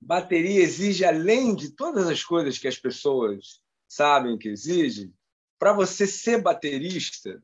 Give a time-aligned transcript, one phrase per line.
[0.00, 5.12] bateria exige, além de todas as coisas que as pessoas sabem que exige,
[5.58, 7.42] para você ser baterista,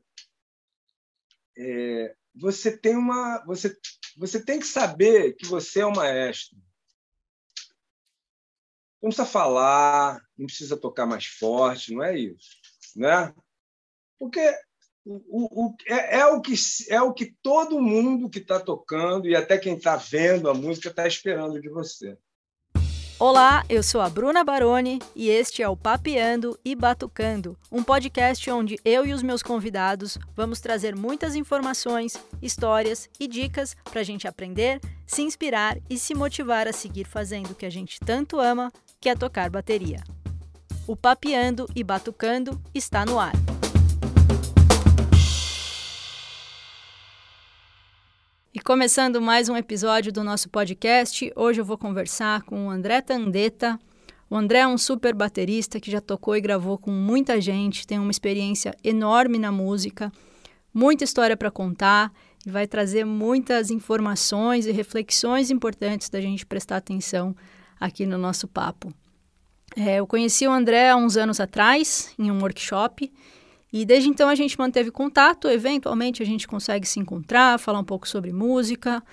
[1.57, 3.75] é, você tem uma, você,
[4.17, 6.57] você tem que saber que você é um maestro.
[9.01, 12.57] Não precisa falar, não precisa tocar mais forte, não é isso,
[12.95, 13.33] né?
[14.17, 14.39] Porque
[15.05, 16.55] o, o, é, é, o que,
[16.89, 20.89] é o que todo mundo que está tocando e até quem está vendo a música
[20.89, 22.17] está esperando de você.
[23.17, 28.51] Olá, eu sou a Bruna Baroni e este é o Papeando e Batucando, um podcast
[28.51, 34.03] onde eu e os meus convidados vamos trazer muitas informações, histórias e dicas para a
[34.03, 38.37] gente aprender, se inspirar e se motivar a seguir fazendo o que a gente tanto
[38.37, 40.03] ama, que é tocar bateria.
[40.85, 43.54] O Papeando e Batucando está no ar.
[48.55, 53.01] E começando mais um episódio do nosso podcast, hoje eu vou conversar com o André
[53.01, 53.77] Tandeta.
[54.29, 57.99] O André é um super baterista que já tocou e gravou com muita gente, tem
[57.99, 60.09] uma experiência enorme na música,
[60.73, 62.13] muita história para contar
[62.45, 67.35] e vai trazer muitas informações e reflexões importantes da gente prestar atenção
[67.77, 68.89] aqui no nosso papo.
[69.75, 73.11] É, eu conheci o André há uns anos atrás, em um workshop,
[73.77, 77.83] e desde então a gente manteve contato, eventualmente a gente consegue se encontrar, falar um
[77.83, 79.03] pouco sobre música.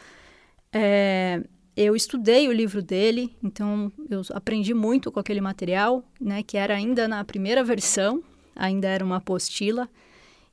[0.73, 1.43] É,
[1.77, 6.77] eu estudei o livro dele, então eu aprendi muito com aquele material, né, que era
[6.77, 8.23] ainda na primeira versão,
[8.55, 9.89] ainda era uma apostila.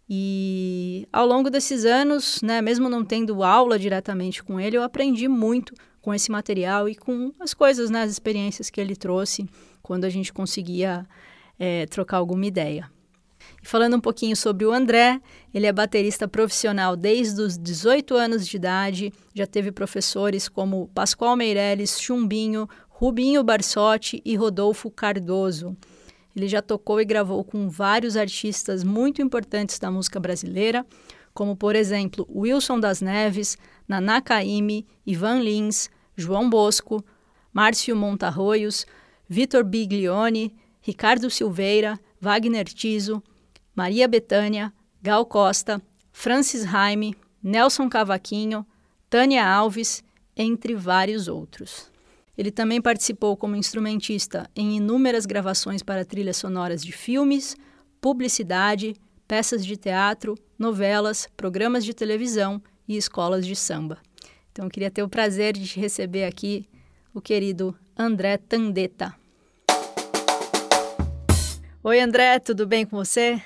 [0.09, 5.27] E ao longo desses anos, né, mesmo não tendo aula diretamente com ele, eu aprendi
[5.27, 9.47] muito com esse material e com as coisas, né, as experiências que ele trouxe
[9.83, 11.05] quando a gente conseguia
[11.59, 12.89] é, trocar alguma ideia.
[13.61, 15.21] E falando um pouquinho sobre o André,
[15.53, 21.35] ele é baterista profissional desde os 18 anos de idade, já teve professores como Pascoal
[21.35, 25.75] Meirelles, Chumbinho, Rubinho Barsotti e Rodolfo Cardoso.
[26.35, 30.85] Ele já tocou e gravou com vários artistas muito importantes da música brasileira,
[31.33, 33.57] como, por exemplo, Wilson das Neves,
[33.87, 37.03] Naná Caymmi, Ivan Lins, João Bosco,
[37.53, 38.85] Márcio Montarroios,
[39.27, 43.23] Vitor Biglione, Ricardo Silveira, Wagner Tiso,
[43.79, 45.81] Maria Betânia, Gal Costa,
[46.11, 48.67] Francis Raime, Nelson Cavaquinho,
[49.09, 50.03] Tânia Alves,
[50.35, 51.89] entre vários outros.
[52.37, 57.55] Ele também participou como instrumentista em inúmeras gravações para trilhas sonoras de filmes,
[58.01, 63.97] publicidade, peças de teatro, novelas, programas de televisão e escolas de samba.
[64.51, 66.67] Então, eu queria ter o prazer de receber aqui
[67.13, 69.15] o querido André Tandeta.
[71.81, 73.41] Oi, André, tudo bem com você?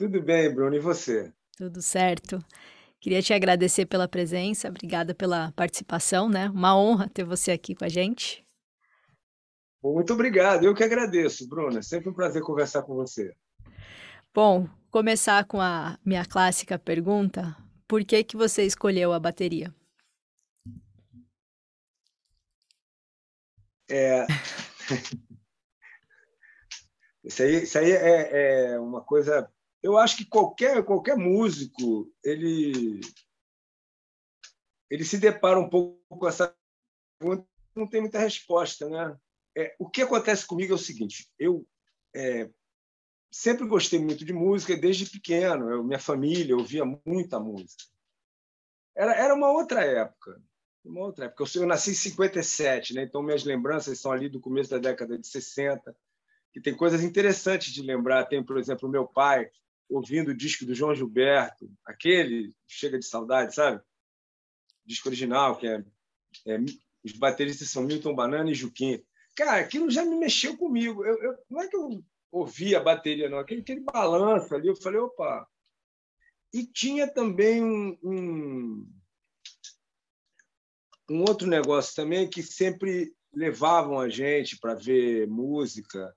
[0.00, 1.30] Tudo bem, Bruno, e você?
[1.58, 2.42] Tudo certo.
[2.98, 6.48] Queria te agradecer pela presença, obrigada pela participação, né?
[6.48, 8.42] Uma honra ter você aqui com a gente.
[9.84, 11.82] Muito obrigado, eu que agradeço, Bruna.
[11.82, 13.36] Sempre um prazer conversar com você.
[14.32, 17.54] Bom, começar com a minha clássica pergunta:
[17.86, 19.70] por que que você escolheu a bateria?
[23.90, 24.24] É...
[27.22, 29.46] isso aí, isso aí é, é uma coisa
[29.82, 33.00] eu acho que qualquer qualquer músico ele
[34.90, 36.54] ele se depara um pouco com essa
[37.18, 39.16] pergunta, não tem muita resposta, né?
[39.56, 41.66] É, o que acontece comigo é o seguinte: eu
[42.14, 42.50] é,
[43.30, 45.70] sempre gostei muito de música desde pequeno.
[45.70, 47.84] Eu, minha família ouvia muita música.
[48.96, 50.42] Era, era uma outra época.
[50.84, 51.44] Uma outra época.
[51.44, 53.02] Eu, eu nasci em 57, né?
[53.04, 55.96] então minhas lembranças são ali do começo da década de 60,
[56.52, 58.26] que tem coisas interessantes de lembrar.
[58.26, 59.50] Tem, por exemplo, meu pai,
[59.90, 63.82] ouvindo o disco do João Gilberto, aquele chega de saudade, sabe?
[64.86, 65.84] Disco original, que é,
[66.46, 66.58] é,
[67.04, 69.02] os bateristas são Milton Banana e Juquinha.
[69.36, 71.04] Cara, aquilo já me mexeu comigo.
[71.04, 74.76] Eu, eu, não é que eu ouvi a bateria, não, aquele, aquele balanço ali, eu
[74.76, 75.46] falei, opa.
[76.52, 78.92] E tinha também um, um,
[81.10, 86.14] um outro negócio também que sempre levavam a gente para ver música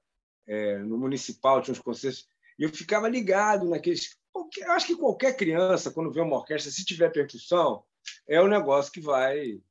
[0.48, 2.28] é, no municipal, tinha uns concertos
[2.58, 4.18] e eu ficava ligado naqueles.
[4.58, 7.84] Eu acho que qualquer criança, quando vê uma orquestra, se tiver percussão,
[8.28, 9.62] é o um negócio que vai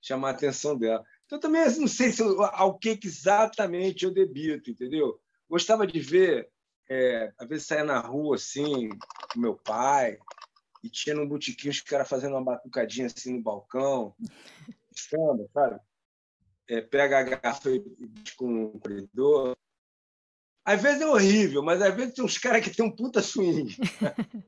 [0.00, 1.04] chamar a atenção dela.
[1.26, 5.20] Então, também não sei se eu, ao que exatamente eu debito, entendeu?
[5.48, 6.48] Gostava de ver,
[6.88, 8.88] é, às vezes saia na rua assim,
[9.32, 10.18] com meu pai,
[10.82, 14.14] e tinha num botiquinho os caras fazendo uma batucadinha assim no balcão,
[14.96, 15.80] samba, sabe?
[16.68, 17.70] É, pega a garrafa
[18.36, 19.56] com o corredor,
[20.68, 23.74] às vezes é horrível, mas às vezes tem uns caras que tem um puta swing.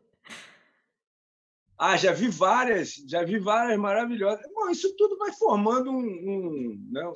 [1.83, 4.45] Ah, já vi várias, já vi várias maravilhosas.
[4.53, 5.97] Bom, isso tudo vai formando um.
[5.97, 7.11] um né?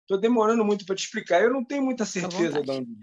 [0.00, 1.42] Estou demorando muito para te explicar.
[1.42, 2.96] Eu não tenho muita certeza de onde.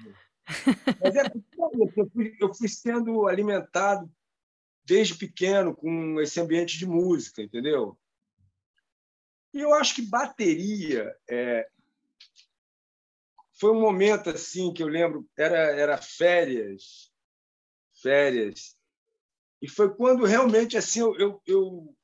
[0.99, 4.11] Mas é porque eu fui, eu fui sendo alimentado
[4.83, 7.95] desde pequeno com esse ambiente de música, entendeu?
[9.53, 11.69] E eu acho que bateria é,
[13.63, 17.09] foi um momento assim que eu lembro era era férias,
[18.01, 18.75] férias
[19.61, 21.95] e foi quando realmente assim eu, eu, eu,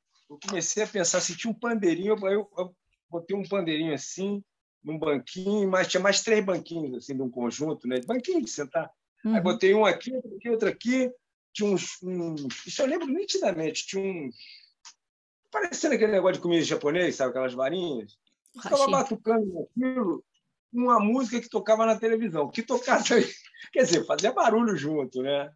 [0.48, 2.74] comecei a pensar se assim, tinha um pandeirinho, eu, eu
[3.10, 4.42] botei um pandeirinho assim,
[4.82, 8.00] num banquinho, mas tinha mais três banquinhos assim de um conjunto, né?
[8.06, 8.90] Banquinho de sentar.
[9.22, 9.34] Uhum.
[9.34, 11.12] Aí botei um aqui, outro aqui, outro aqui.
[11.52, 13.86] Tinha uns, uns, Isso eu lembro nitidamente.
[13.86, 14.34] Tinha uns.
[15.50, 17.30] Parecendo aquele negócio de comida japonês, sabe?
[17.30, 18.16] Aquelas varinhas.
[18.56, 20.24] Estava batucando aquilo,
[20.72, 22.50] uma música que tocava na televisão.
[22.50, 23.14] Que tocasse.
[23.72, 25.52] Quer dizer, fazia barulho junto, né?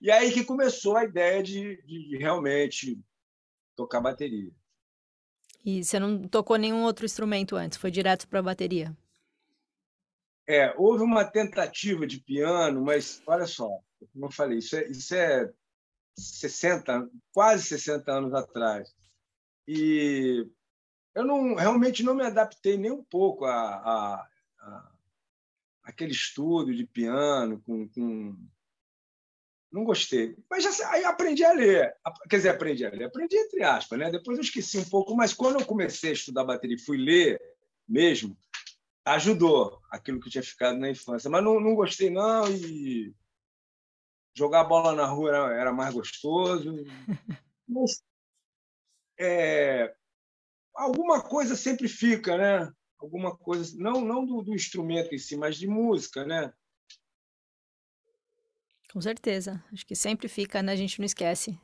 [0.00, 2.98] E aí que começou a ideia de, de realmente
[3.74, 4.50] tocar bateria.
[5.64, 7.78] E você não tocou nenhum outro instrumento antes?
[7.78, 8.96] Foi direto para a bateria?
[10.46, 13.68] É, houve uma tentativa de piano, mas olha só,
[14.12, 15.52] como eu falei, isso é, isso é
[16.16, 18.88] 60, quase 60 anos atrás.
[19.66, 20.48] E
[21.18, 24.28] eu não realmente não me adaptei nem um pouco a, a,
[24.60, 24.92] a
[25.82, 28.36] aquele estudo de piano com, com
[29.70, 30.36] não gostei.
[30.48, 31.94] Mas já, aí aprendi a ler.
[32.30, 33.04] Quer dizer, aprendi a ler.
[33.04, 34.10] Aprendi entre aspas, né?
[34.10, 37.40] Depois eu esqueci um pouco, mas quando eu comecei a estudar bateria e fui ler
[37.86, 38.36] mesmo,
[39.04, 41.28] ajudou aquilo que tinha ficado na infância.
[41.28, 43.12] Mas não, não gostei, não, e
[44.34, 46.72] jogar bola na rua era, era mais gostoso.
[47.66, 48.02] Mas
[49.18, 49.94] é,
[50.78, 52.72] alguma coisa sempre fica, né?
[52.98, 56.52] Alguma coisa, não, não do, do instrumento em si, mas de música, né?
[58.92, 59.62] Com certeza.
[59.72, 60.72] Acho que sempre fica, né?
[60.72, 61.58] A gente não esquece.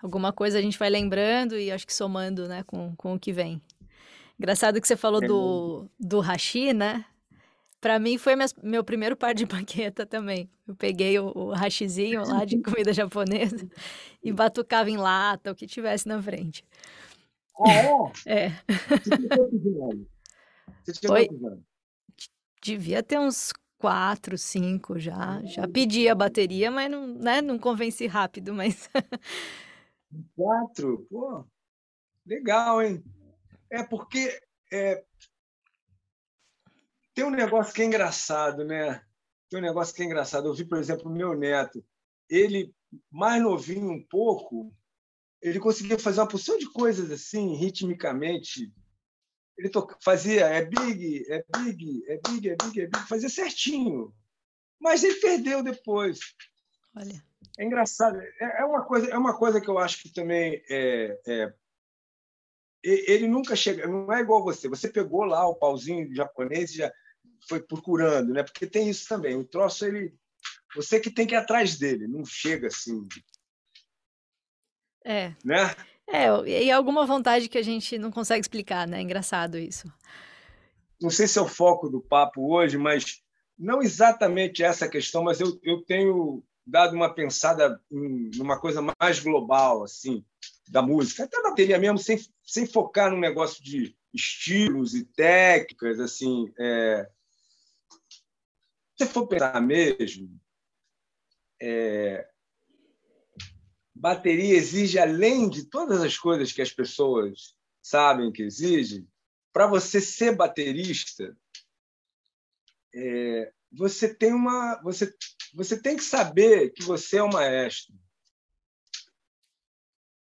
[0.00, 3.32] Alguma coisa a gente vai lembrando e acho que somando, né, com, com o que
[3.32, 3.60] vem.
[4.38, 7.04] Engraçado que você falou do, do hashi, né?
[7.80, 10.48] Para mim foi minha, meu primeiro par de baqueta também.
[10.66, 13.68] Eu peguei o, o hashizinho lá de comida japonesa
[14.22, 16.64] e batucava em lata, o que tivesse na frente.
[17.60, 18.50] Ah, é?
[20.84, 21.26] Você tinha Oi?
[21.26, 21.64] quantos anos?
[22.62, 25.42] Devia ter uns quatro, cinco já.
[25.44, 28.88] Já pedi a bateria, mas não, né, não convenci rápido, mas.
[30.34, 31.06] quatro?
[31.10, 31.44] Pô,
[32.26, 33.02] legal, hein?
[33.70, 34.40] É porque
[34.72, 35.04] é,
[37.18, 39.02] tem um negócio que é engraçado, né?
[39.50, 40.46] Tem um negócio que é engraçado.
[40.46, 41.84] Eu vi, por exemplo, o meu neto.
[42.28, 42.72] Ele,
[43.10, 44.72] mais novinho um pouco,
[45.40, 48.72] ele conseguia fazer uma porção de coisas assim, ritmicamente,
[49.56, 49.70] ele
[50.02, 54.14] fazia é big, é big, é big, é big, é big, fazia certinho.
[54.80, 56.20] Mas ele perdeu depois.
[56.96, 57.24] Olha.
[57.58, 58.20] É engraçado.
[58.40, 61.54] É, é uma coisa, é uma coisa que eu acho que também é, é,
[62.82, 64.68] ele nunca chega, não é igual você.
[64.68, 66.92] Você pegou lá o pauzinho japonês e já
[67.48, 68.44] foi procurando, né?
[68.44, 69.36] Porque tem isso também.
[69.36, 70.14] O troço ele,
[70.74, 73.06] você que tem que ir atrás dele, não chega assim.
[75.08, 75.32] É.
[75.42, 75.74] Né?
[76.06, 78.98] É, e alguma vontade que a gente não consegue explicar, né?
[78.98, 79.90] É engraçado isso.
[81.00, 83.22] Não sei se é o foco do papo hoje, mas
[83.58, 89.18] não exatamente essa questão, mas eu, eu tenho dado uma pensada em uma coisa mais
[89.20, 90.22] global, assim,
[90.68, 96.52] da música, até bateria mesmo, sem, sem focar num negócio de estilos e técnicas, assim.
[96.58, 97.08] É...
[98.98, 100.38] Se for pensar mesmo,
[101.62, 102.28] é
[103.98, 109.06] bateria exige, além de todas as coisas que as pessoas sabem que exige,
[109.52, 111.36] para você ser baterista,
[112.94, 115.12] é, você tem uma, você,
[115.52, 117.94] você tem que saber que você é um maestro.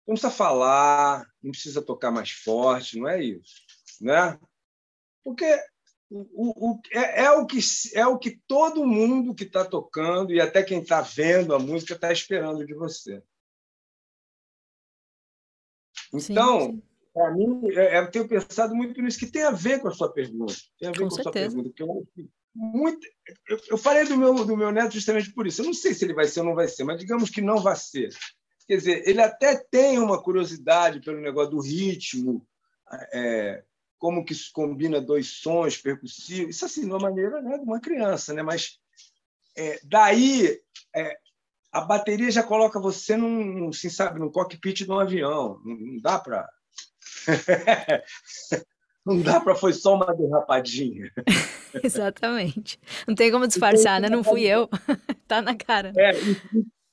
[0.07, 3.63] Não precisa falar, não precisa tocar mais forte, não é isso,
[4.01, 4.39] né?
[5.25, 5.45] Porque
[6.09, 7.59] o, o, é, é, o que,
[7.95, 11.95] é o que todo mundo que está tocando e até quem está vendo a música
[11.95, 13.21] está esperando de você.
[16.13, 16.83] Então,
[17.13, 19.93] para mim, é, é, eu tenho pensado muito nisso, que tem a ver com a
[19.93, 20.55] sua pergunta.
[20.79, 21.69] Tem a ver com, com a sua pergunta.
[21.71, 22.07] Porque eu,
[22.55, 23.07] muito,
[23.49, 25.63] eu, eu falei do meu, do meu neto justamente por isso.
[25.63, 27.59] Eu não sei se ele vai ser ou não vai ser, mas digamos que não
[27.59, 28.11] vai ser.
[28.67, 32.47] Quer dizer, ele até tem uma curiosidade pelo negócio do ritmo,
[33.13, 33.63] é,
[33.99, 36.57] como que isso combina dois sons percussivos.
[36.57, 38.43] Isso assim, de uma maneira né, de uma criança, né?
[38.43, 38.79] Mas
[39.57, 40.61] é, daí
[40.95, 41.17] é,
[41.73, 45.61] a bateria já coloca você num, assim, sabe, num cockpit de um avião.
[45.65, 46.49] Não, dá para.
[49.05, 51.13] não dá para foi só uma derrapadinha.
[51.83, 52.81] Exatamente.
[53.07, 54.09] Não tem como disfarçar, né?
[54.09, 54.69] Não fui eu.
[55.29, 55.93] tá na cara.
[55.97, 56.13] É,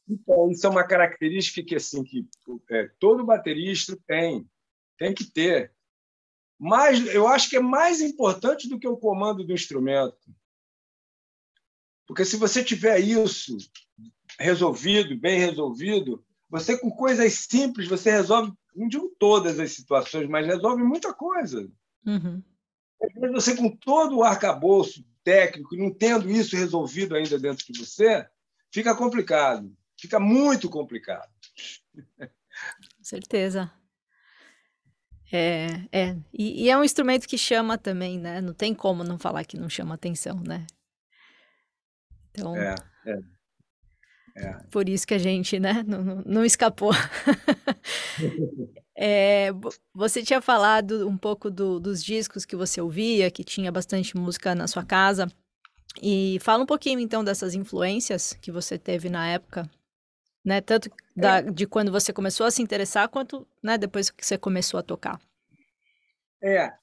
[0.09, 2.27] Então, isso é uma característica que assim que
[2.69, 4.45] é, todo baterista tem,
[4.97, 5.71] tem que ter.
[6.59, 10.33] Mas eu acho que é mais importante do que o comando do instrumento.
[12.05, 13.57] Porque se você tiver isso
[14.39, 20.45] resolvido, bem resolvido, você com coisas simples, você resolve, não digo todas as situações, mas
[20.45, 21.69] resolve muita coisa.
[22.05, 22.43] Uhum.
[23.33, 28.27] Você com todo o arcabouço técnico, não tendo isso resolvido ainda dentro de você,
[28.71, 29.75] fica complicado.
[29.99, 31.31] Fica muito complicado.
[32.17, 33.71] Com certeza.
[35.31, 36.15] É, é.
[36.31, 38.39] E, e, é um instrumento que chama também, né?
[38.39, 40.67] Não tem como não falar que não chama atenção, né?
[42.29, 42.75] Então, é,
[43.07, 43.19] é.
[44.35, 44.53] É.
[44.71, 46.91] Por isso que a gente, né, não, não escapou.
[48.97, 49.49] é,
[49.93, 54.55] você tinha falado um pouco do, dos discos que você ouvia, que tinha bastante música
[54.55, 55.27] na sua casa.
[56.01, 59.69] E fala um pouquinho, então, dessas influências que você teve na época,
[60.43, 60.59] né?
[60.59, 61.41] Tanto da, é.
[61.43, 65.21] de quando você começou a se interessar, quanto né, depois que você começou a tocar.
[66.41, 66.73] É,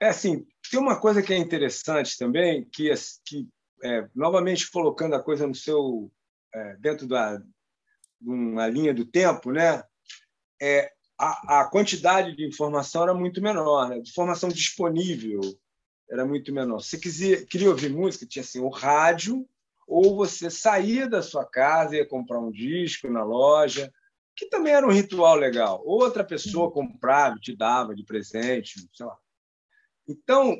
[0.00, 2.92] é assim, tem uma coisa que é interessante também, que,
[3.24, 3.48] que
[3.84, 6.10] é, novamente colocando a coisa no seu
[6.54, 7.36] é, dentro da
[8.20, 9.82] de uma linha do tempo, né?
[10.60, 14.00] É, a, a quantidade de informação era muito menor, né?
[14.00, 15.40] de informação disponível
[16.10, 16.80] era muito menor.
[16.80, 19.46] Se quiser, queria ouvir música, tinha assim, o rádio,
[19.86, 23.92] ou você saía da sua casa e ia comprar um disco na loja,
[24.34, 25.82] que também era um ritual legal.
[25.84, 29.16] Outra pessoa comprava, te dava de presente, sei lá.
[30.08, 30.56] Então,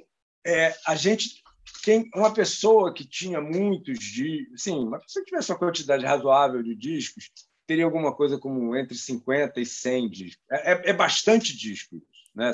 [0.46, 1.42] é, a gente
[1.82, 6.62] quem, uma pessoa que tinha muitos discos, sim, uma pessoa que tivesse uma quantidade razoável
[6.62, 7.30] de discos,
[7.66, 10.44] teria alguma coisa como entre 50 e 100 discos.
[10.50, 12.00] É, é, é bastante discos.
[12.34, 12.50] Né?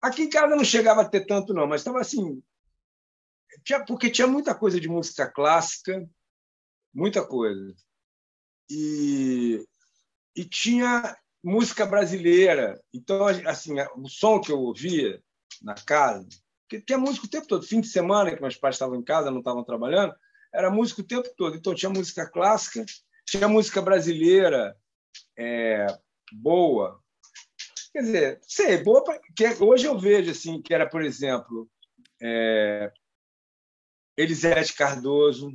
[0.00, 2.42] Aqui em casa não chegava a ter tanto, não, mas estava assim.
[3.64, 6.08] Tinha, porque tinha muita coisa de música clássica,
[6.92, 7.74] muita coisa.
[8.70, 9.64] E,
[10.34, 12.82] e tinha música brasileira.
[12.92, 15.22] Então, assim, o som que eu ouvia
[15.60, 16.41] na casa
[16.72, 17.66] porque tinha música o tempo todo.
[17.66, 20.14] Fim de semana, que meus pais estavam em casa, não estavam trabalhando,
[20.52, 21.56] era música o tempo todo.
[21.56, 22.84] Então tinha música clássica,
[23.26, 24.74] tinha música brasileira
[25.38, 25.86] é,
[26.32, 26.98] boa.
[27.92, 31.68] Quer dizer, sei, boa pra, que hoje eu vejo assim que era, por exemplo,
[32.22, 32.90] é,
[34.16, 35.52] Elisete Cardoso.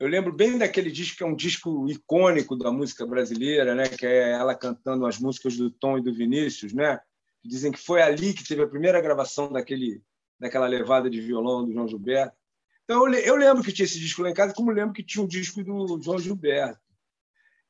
[0.00, 3.88] Eu lembro bem daquele disco que é um disco icônico da música brasileira, né?
[3.88, 6.98] Que é ela cantando as músicas do Tom e do Vinícius, né?
[7.44, 10.02] Dizem que foi ali que teve a primeira gravação daquele,
[10.38, 12.36] daquela levada de violão do João Gilberto.
[12.84, 15.22] Então, eu, eu lembro que tinha esse disco lá em casa, como lembro que tinha
[15.22, 16.80] um disco do João Gilberto.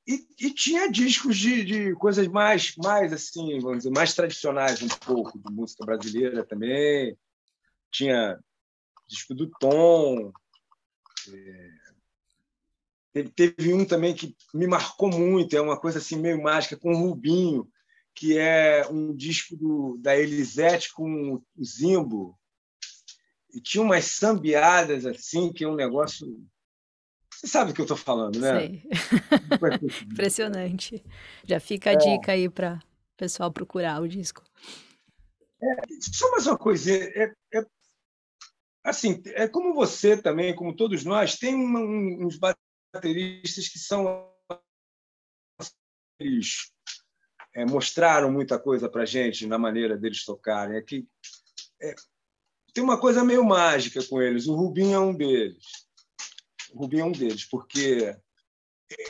[0.07, 4.89] E, e, tinha discos de, de, coisas mais, mais assim, vamos dizer, mais tradicionais um
[4.89, 7.15] pouco de música brasileira também.
[7.91, 8.39] Tinha
[9.07, 10.33] disco do Tom.
[11.31, 13.23] É...
[13.35, 17.09] Teve, um também que me marcou muito, é uma coisa assim meio mágica com o
[17.09, 17.69] Rubinho,
[18.19, 22.37] que é um disco do, da Elisete com o Zimbo.
[23.55, 26.27] E tinha umas sambiadas assim, que é um negócio.
[27.33, 28.59] Você sabe do que eu estou falando, né?
[28.59, 28.83] Sei.
[30.11, 31.05] Impressionante.
[31.45, 31.97] Já fica a é.
[31.97, 32.83] dica aí para
[33.15, 34.43] o pessoal procurar o disco.
[35.63, 35.77] É,
[36.13, 36.93] só mais uma coisa.
[36.93, 37.65] É, é,
[38.83, 44.29] assim, é como você também, como todos nós, tem uns bateristas que são
[47.55, 50.76] é, mostraram muita coisa para gente na maneira deles tocarem.
[50.76, 51.07] É que
[51.81, 51.95] é,
[52.73, 54.47] tem uma coisa meio mágica com eles.
[54.47, 55.62] O Rubinho é um deles.
[56.73, 58.17] O Rubinho é um deles, porque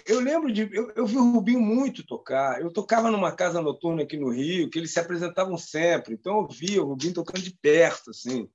[0.07, 0.68] eu lembro de.
[0.73, 2.61] Eu, eu, vi o Rubinho muito tocar.
[2.61, 6.14] Eu tocava numa casa noturna aqui no Rio, que eles se apresentavam sempre.
[6.14, 8.49] Então eu via o Rubinho tocando de perto, assim,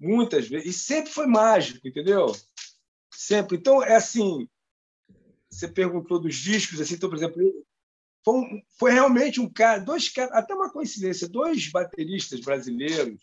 [0.00, 0.66] muitas vezes.
[0.66, 2.26] E sempre foi mágico, entendeu?
[3.12, 3.56] Sempre.
[3.56, 4.48] Então, é assim.
[5.48, 7.40] Você perguntou dos discos, assim, então, por exemplo,
[8.24, 13.20] foi, um, foi realmente um cara, dois até uma coincidência, dois bateristas brasileiros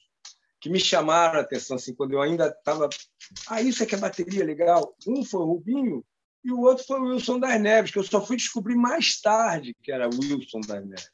[0.62, 2.88] que me chamaram a atenção assim, quando eu ainda estava.
[3.48, 4.96] Ah, isso é que é bateria legal.
[5.08, 6.06] Um foi o Rubinho
[6.44, 9.76] e o outro foi o Wilson das Neves, que eu só fui descobrir mais tarde
[9.82, 11.12] que era Wilson das Neves.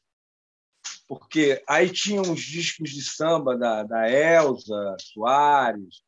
[1.07, 6.03] Porque aí tinha uns discos de samba da, da Elza Soares.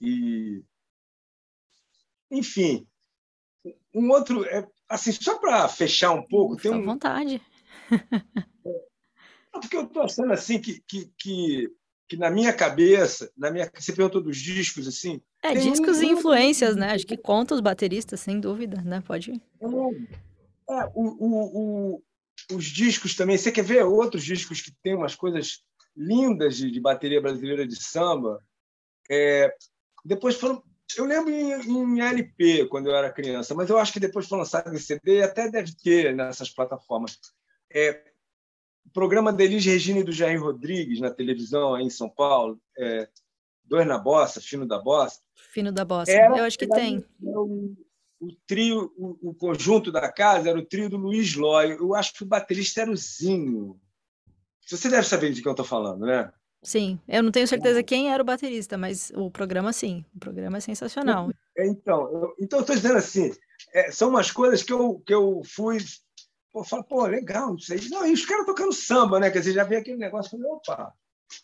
[0.00, 0.62] E.
[2.30, 2.86] Enfim.
[3.94, 4.46] Um outro.
[4.92, 6.84] Assim, só para fechar um pouco, tem um.
[6.84, 7.40] vontade.
[9.50, 11.70] Porque eu estou achando assim que, que, que,
[12.06, 15.22] que, na minha cabeça, na minha, você perguntou dos discos assim.
[15.42, 16.02] É, discos um...
[16.02, 16.92] e influências, né?
[16.92, 19.00] Acho que conta os bateristas, sem dúvida, né?
[19.00, 19.30] Pode.
[19.30, 22.02] É, é o, o, o,
[22.54, 23.38] os discos também.
[23.38, 25.62] Você quer ver outros discos que tem umas coisas
[25.96, 28.44] lindas de, de bateria brasileira de samba?
[29.10, 29.54] É,
[30.04, 30.62] depois foram
[30.96, 34.38] eu lembro em, em, LP quando eu era criança, mas eu acho que depois foi
[34.38, 37.18] lançado em CD, até deve ter nessas plataformas.
[37.72, 38.02] É,
[38.86, 42.60] o programa da Elis Regina e do Jair Rodrigues na televisão aí em São Paulo,
[42.76, 43.08] é,
[43.64, 45.20] Dois na Bossa, Fino da Bossa.
[45.52, 47.04] Fino da Bossa, era, eu acho que tem.
[47.20, 47.74] O,
[48.20, 51.72] o, trio, o, o, conjunto da casa era o trio do Luiz Lói.
[51.72, 53.80] Eu acho que o baterista era o Zinho.
[54.66, 56.32] Você deve saber de quem eu estou falando, né?
[56.62, 60.58] Sim, eu não tenho certeza quem era o baterista, mas o programa sim, o programa
[60.58, 61.28] é sensacional.
[61.58, 63.32] Então, eu, então estou dizendo assim,
[63.74, 65.78] é, são umas coisas que eu, que eu fui,
[66.52, 67.80] pô, falo, pô, legal, não sei.
[67.88, 69.28] Não, e os caras tocando samba, né?
[69.28, 70.94] Quer dizer, já vi aquele negócio, falei, opa,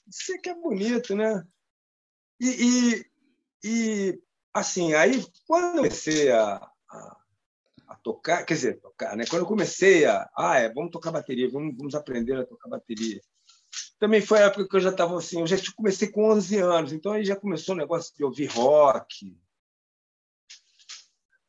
[0.07, 1.45] isso aqui é bonito, né?
[2.41, 3.07] E, e,
[3.65, 4.23] e
[4.55, 6.55] assim, aí quando eu comecei a,
[6.91, 7.17] a,
[7.89, 9.25] a, tocar, quer dizer, tocar, né?
[9.29, 13.21] Quando eu comecei a, ah, é, vamos tocar bateria, vamos, vamos aprender a tocar bateria
[13.99, 16.93] também foi a época que eu já estava assim, eu já comecei com 11 anos,
[16.93, 19.37] então aí já começou o negócio de ouvir rock.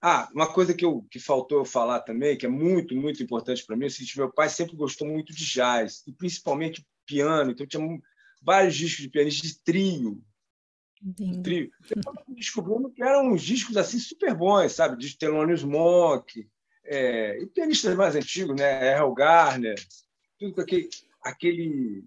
[0.01, 3.65] Ah, uma coisa que, eu, que faltou eu falar também, que é muito, muito importante
[3.65, 7.51] para mim, é o seguinte, meu pai sempre gostou muito de jazz, e principalmente piano,
[7.51, 7.83] então tinha
[8.41, 10.24] vários discos de pianista de trio.
[11.03, 11.41] Entendi.
[11.41, 11.71] Trio.
[12.29, 14.98] Descobrimos que eram uns discos assim super bons, sabe?
[14.98, 16.48] De Thelonious Monk,
[16.86, 18.93] é, e pianistas mais antigos, né?
[18.93, 19.75] Errol Garner,
[20.38, 20.89] tudo com aquele,
[21.24, 22.03] aquele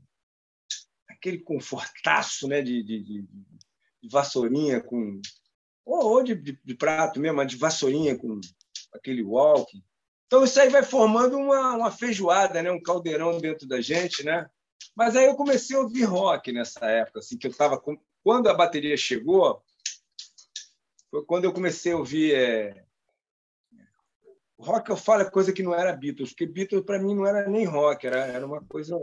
[1.22, 3.22] aquele confortaço né, de, de, de,
[4.02, 5.22] de vassourinha com.
[5.84, 8.40] Ou, ou de, de, prato mesmo, mas de vassourinha com
[8.92, 9.80] aquele walk.
[10.26, 12.70] Então, isso aí vai formando uma, uma feijoada, né?
[12.70, 14.24] um caldeirão dentro da gente.
[14.24, 14.48] Né?
[14.96, 17.78] Mas aí eu comecei a ouvir rock nessa época, assim, que eu estava.
[17.78, 17.96] Com...
[18.22, 19.62] Quando a bateria chegou,
[21.10, 22.34] foi quando eu comecei a ouvir.
[22.34, 22.84] É...
[24.58, 27.48] Rock eu falo é coisa que não era Beatles, porque Beatles para mim não era
[27.48, 28.96] nem rock, era, era uma coisa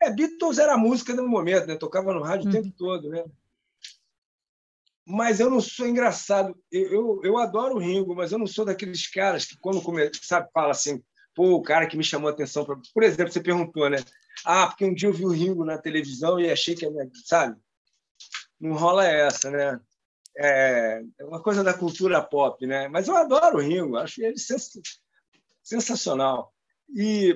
[0.00, 1.76] é, Beatles era a música do momento, né?
[1.76, 2.50] Tocava no rádio hum.
[2.50, 3.24] o tempo todo, né?
[5.04, 6.54] Mas eu não sou engraçado.
[6.70, 10.12] Eu, eu, eu, adoro o Ringo, mas eu não sou daqueles caras que, quando começa,
[10.22, 11.02] sabe, fala assim,
[11.34, 12.64] pô, o cara que me chamou a atenção.
[12.64, 12.76] Pra...
[12.92, 13.98] Por exemplo, você perguntou, né?
[14.44, 17.08] Ah, porque um dia eu vi o Ringo na televisão e achei que a minha.
[17.24, 17.58] Sabe?
[18.60, 19.80] Não rola essa, né?
[20.36, 22.86] É, é uma coisa da cultura pop, né?
[22.88, 24.36] Mas eu adoro o Ringo, acho ele
[25.62, 26.52] sensacional.
[26.94, 27.34] E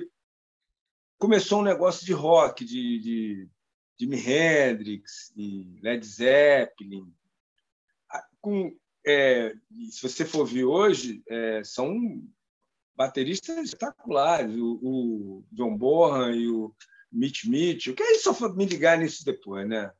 [1.23, 3.49] começou um negócio de rock, de, de
[3.97, 7.09] Jimi Hendrix, de Led Zeppelin.
[8.41, 8.75] Com,
[9.07, 9.53] é,
[9.89, 11.97] se você for ver hoje, é, são
[12.93, 16.75] bateristas espetaculares, o, o John Bonham e o
[17.09, 19.93] Mitch Mitchell, que aí só me ligar nisso depois, né?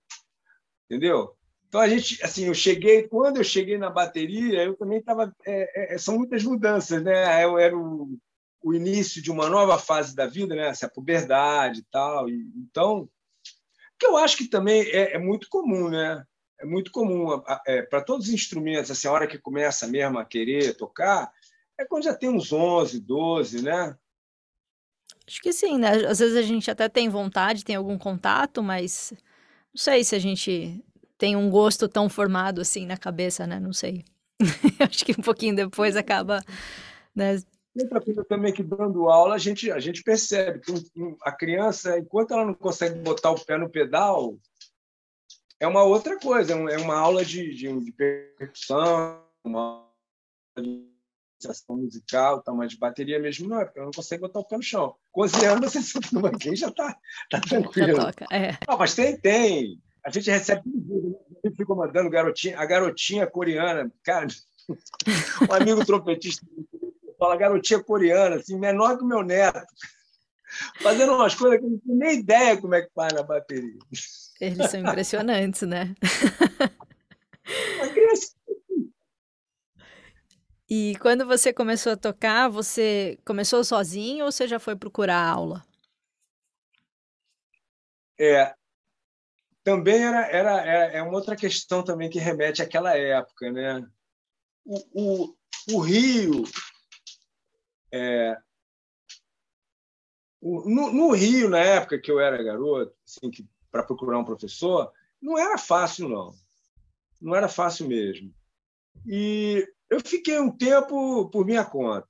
[0.90, 1.38] Entendeu?
[1.70, 5.94] Então a gente, assim, eu cheguei quando eu cheguei na bateria, eu também estava, é,
[5.94, 7.46] é, são muitas mudanças, né?
[7.46, 8.20] Eu era o
[8.64, 10.70] o início de uma nova fase da vida, né?
[10.70, 12.30] Essa puberdade e tal.
[12.30, 13.10] E, então,
[14.00, 16.26] que eu acho que também é, é muito comum, né?
[16.60, 20.26] É muito comum é, para todos os instrumentos, assim, a hora que começa mesmo a
[20.26, 21.30] querer tocar,
[21.78, 23.98] é quando já tem uns 11, 12, né?
[25.28, 26.06] Acho que sim, né?
[26.06, 29.14] Às vezes a gente até tem vontade, tem algum contato, mas
[29.74, 30.84] não sei se a gente
[31.18, 33.60] tem um gosto tão formado assim na cabeça, né?
[33.60, 34.06] Não sei.
[34.80, 36.42] Acho que um pouquinho depois acaba
[37.16, 37.38] né,
[37.82, 40.74] outra coisa também que dando aula a gente, a gente percebe que
[41.24, 44.38] a criança, enquanto ela não consegue botar o pé no pedal,
[45.60, 49.94] é uma outra coisa, é, é uma aula de, de, de percussão, uma aula
[50.58, 50.88] de
[51.40, 54.46] iniciação musical, tá, mas de bateria mesmo não é, porque ela não consegue botar o
[54.46, 54.96] pé no chão.
[55.12, 56.98] Com 11 anos você senta no banquinho já está
[57.30, 57.96] tá tranquilo.
[57.96, 58.58] Já toca, é.
[58.68, 59.82] Não, mas tem, tem.
[60.06, 60.64] A gente recebe
[61.46, 64.28] gente fica mandando garotinha, a garotinha coreana, cara,
[65.50, 66.46] um amigo trompetista
[67.24, 69.66] fala garotinha coreana, assim, menor que o meu neto,
[70.82, 73.80] fazendo umas coisas que eu não tenho nem ideia como é que faz na bateria.
[74.42, 75.96] Eles são impressionantes, né?
[80.70, 85.64] E quando você começou a tocar, você começou sozinho ou você já foi procurar aula?
[88.20, 88.54] É,
[89.64, 93.86] também era, era, é, é uma outra questão também que remete àquela época, né?
[94.66, 95.36] O, o,
[95.74, 96.44] o Rio
[97.94, 98.36] é,
[100.42, 103.32] no, no, Rio, na época que eu era garoto, assim,
[103.72, 106.34] para procurar um professor, não era fácil, não.
[107.22, 108.34] Não era fácil mesmo.
[109.06, 112.10] E eu fiquei um tempo por minha conta.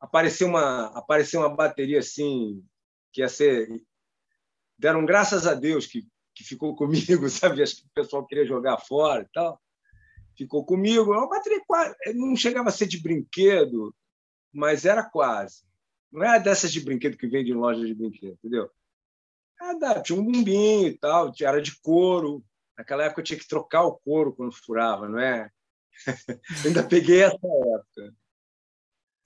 [0.00, 2.64] Apareceu uma, apareceu uma bateria assim,
[3.12, 3.68] que ia ser.
[4.78, 7.62] Deram graças a Deus que, que ficou comigo, sabe?
[7.62, 9.60] Acho que o pessoal queria jogar fora e tal.
[10.36, 11.12] Ficou comigo.
[11.12, 13.94] Uma bateria quase, não chegava a ser de brinquedo,
[14.52, 15.64] mas era quase.
[16.10, 18.70] Não era dessas de brinquedo que vende em loja de brinquedo, entendeu?
[19.60, 22.44] Era, tinha um bumbinho e tal, era de couro.
[22.76, 25.50] Naquela época eu tinha que trocar o couro quando furava, não é?
[26.64, 28.16] ainda peguei essa época.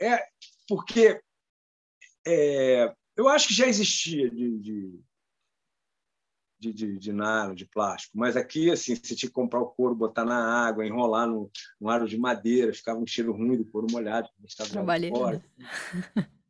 [0.00, 0.26] É,
[0.68, 1.20] porque
[2.26, 5.00] é, eu acho que já existia de, de,
[6.72, 9.94] de, de, de nano, de plástico, mas aqui assim, você tinha que comprar o couro,
[9.94, 11.50] botar na água, enrolar no,
[11.81, 14.29] no aro de madeira, ficava um cheiro ruim do couro molhado.
[14.70, 15.11] Trabalhei.
[15.11, 15.44] Fora.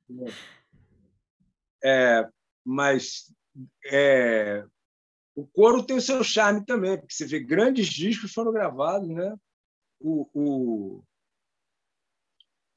[1.87, 2.27] É,
[2.65, 3.31] mas
[3.93, 4.65] é,
[5.35, 9.37] o couro tem o seu charme também, porque você vê grandes discos foram gravados, né?
[10.01, 11.05] O, o,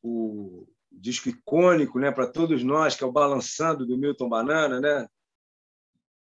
[0.03, 5.07] o disco icônico, né, para todos nós, que é o Balançando do Milton Banana, né?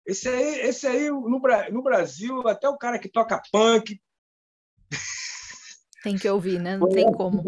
[0.05, 1.39] Esse aí, esse aí no,
[1.71, 3.99] no Brasil, até o cara que toca punk
[6.03, 6.75] tem que ouvir, né?
[6.75, 7.41] Não tem como.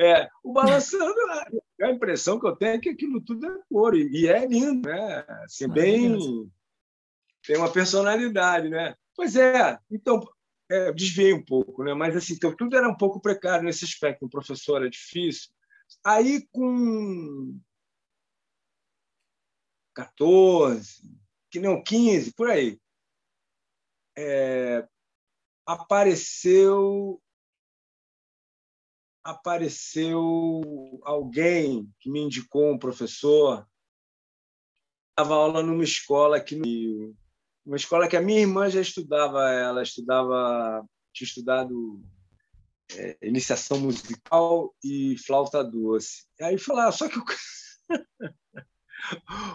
[0.00, 1.14] É, o balançando,
[1.82, 5.24] a impressão que eu tenho é que aquilo tudo é couro e é lindo, né?
[5.44, 6.18] Assim, bem
[7.46, 8.96] tem uma personalidade, né?
[9.14, 9.78] Pois é.
[9.90, 10.20] Então,
[10.68, 11.94] é, desviei um pouco, né?
[11.94, 14.24] Mas assim, então, tudo era um pouco precário nesse aspecto.
[14.24, 15.50] Um professor era difícil.
[16.04, 17.60] Aí com
[19.94, 21.02] 14,
[21.56, 22.78] que não 15, por aí,
[24.14, 24.86] é,
[25.64, 27.18] apareceu
[29.24, 33.66] apareceu alguém que me indicou um professor.
[35.18, 37.16] Dava aula numa escola aqui no Rio.
[37.64, 39.50] Uma escola que a minha irmã já estudava.
[39.50, 42.04] Ela estudava tinha estudado
[42.92, 46.26] é, iniciação musical e flauta doce.
[46.38, 47.24] Aí falar ah, só que o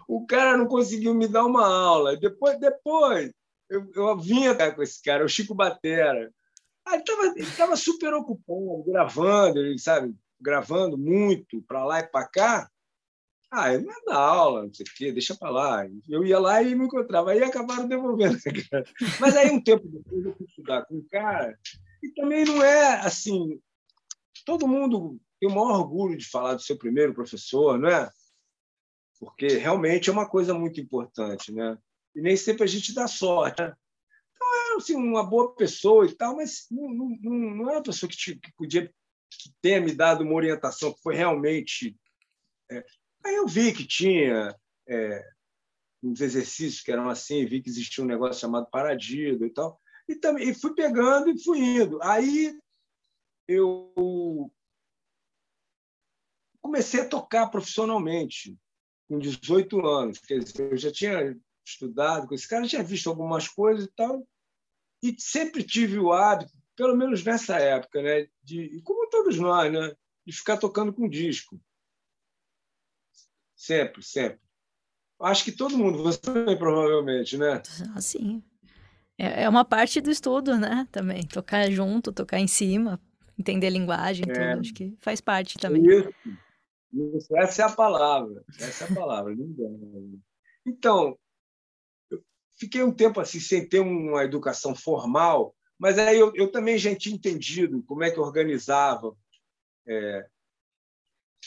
[0.07, 2.17] o cara não conseguiu me dar uma aula.
[2.17, 3.31] Depois, depois
[3.69, 6.31] eu, eu vinha com esse cara, o Chico Batera.
[6.85, 7.01] Aí
[7.35, 12.69] ele estava super ocupado, gravando, ele sabe, gravando muito para lá e para cá.
[13.49, 15.85] Ah, ele não dá aula, não sei o quê, deixa para lá.
[16.07, 17.31] Eu ia lá e me encontrava.
[17.31, 18.37] Aí acabaram devolvendo.
[19.19, 21.57] Mas aí, um tempo depois, eu fui estudar com o cara.
[22.01, 23.59] E também não é assim.
[24.45, 28.09] Todo mundo tem o maior orgulho de falar do seu primeiro professor, não é?
[29.21, 31.77] Porque realmente é uma coisa muito importante, né?
[32.15, 33.61] E nem sempre a gente dá sorte.
[33.61, 33.71] Né?
[34.33, 38.09] Então, é assim, uma boa pessoa e tal, mas não, não, não é uma pessoa
[38.09, 38.91] que, te, que podia
[39.61, 41.95] que me dado uma orientação que foi realmente.
[42.71, 42.83] É...
[43.23, 44.55] Aí eu vi que tinha
[44.89, 45.29] é,
[46.01, 49.79] uns exercícios que eram assim, vi que existia um negócio chamado paradido e tal,
[50.09, 52.01] e também e fui pegando e fui indo.
[52.01, 52.59] Aí
[53.47, 54.51] eu
[56.59, 58.57] comecei a tocar profissionalmente
[59.11, 60.19] com 18 anos.
[60.19, 64.25] Quer dizer, eu já tinha estudado com esse cara, tinha visto algumas coisas e tal,
[65.03, 69.93] e sempre tive o hábito, pelo menos nessa época, né, de, como todos nós, né,
[70.25, 71.59] de ficar tocando com disco.
[73.53, 74.39] Sempre, sempre.
[75.19, 77.61] Acho que todo mundo, você também provavelmente, né?
[77.93, 78.41] Ah, sim.
[79.17, 80.87] É, é uma parte do estudo, né?
[80.91, 81.21] Também.
[81.27, 82.99] Tocar junto, tocar em cima,
[83.37, 84.33] entender a linguagem, é.
[84.33, 84.61] tudo.
[84.61, 85.83] Acho que faz parte também.
[85.85, 86.09] Isso.
[86.93, 88.43] Isso, essa é a palavra.
[88.59, 89.33] Essa é a palavra.
[90.65, 91.17] Então,
[92.09, 92.21] eu
[92.59, 96.93] fiquei um tempo assim sem ter uma educação formal, mas aí eu, eu também já
[96.95, 99.15] tinha entendido como é que organizava
[99.87, 100.27] é,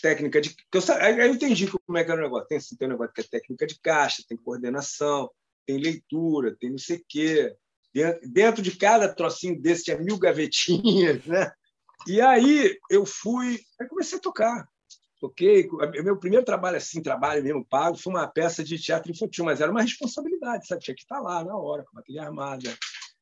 [0.00, 0.56] técnica de.
[0.72, 2.48] Eu, aí eu entendi como é que era o negócio.
[2.48, 5.30] Tem, assim, tem um negócio que é técnica de caixa, tem coordenação,
[5.66, 7.56] tem leitura, tem não sei o quê.
[7.92, 11.52] Dentro, dentro de cada trocinho desse tinha mil gavetinhas, né?
[12.06, 14.68] E aí eu fui, aí comecei a tocar
[15.24, 15.68] toquei.
[16.02, 19.70] Meu primeiro trabalho, assim, trabalho mesmo pago, foi uma peça de teatro infantil, mas era
[19.70, 20.82] uma responsabilidade, sabe?
[20.82, 22.76] Tinha que estar lá na hora, com a bateria armada,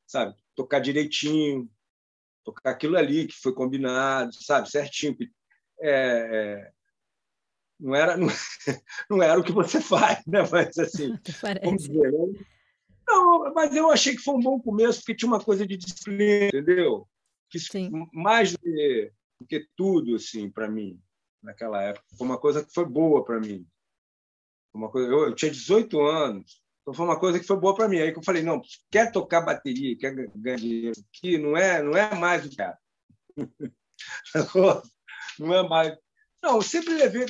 [0.05, 0.35] sabe?
[0.55, 1.69] Tocar direitinho,
[2.43, 4.69] tocar aquilo ali que foi combinado, sabe?
[4.69, 5.15] Certinho.
[5.79, 6.71] É, é,
[7.79, 8.27] não era não,
[9.09, 10.39] não, era o que você faz, né?
[10.51, 11.13] Mas assim,
[11.77, 12.45] dizer, né?
[13.07, 16.47] não, mas eu achei que foi um bom começo porque tinha uma coisa de disciplina,
[16.47, 17.07] entendeu?
[17.49, 17.91] Que Sim.
[18.11, 20.99] mais do que, do que tudo assim para mim
[21.43, 22.05] naquela época.
[22.17, 23.67] Foi uma coisa que foi boa para mim.
[24.73, 27.87] Uma coisa, eu, eu, tinha 18 anos, então foi uma coisa que foi boa para
[27.87, 27.99] mim.
[27.99, 31.95] Aí que eu falei, não, quer tocar bateria, quer ganhar dinheiro aqui, não é, não
[31.95, 32.75] é mais o que é.
[35.37, 35.97] não é mais.
[36.41, 37.27] Não, eu sempre levei um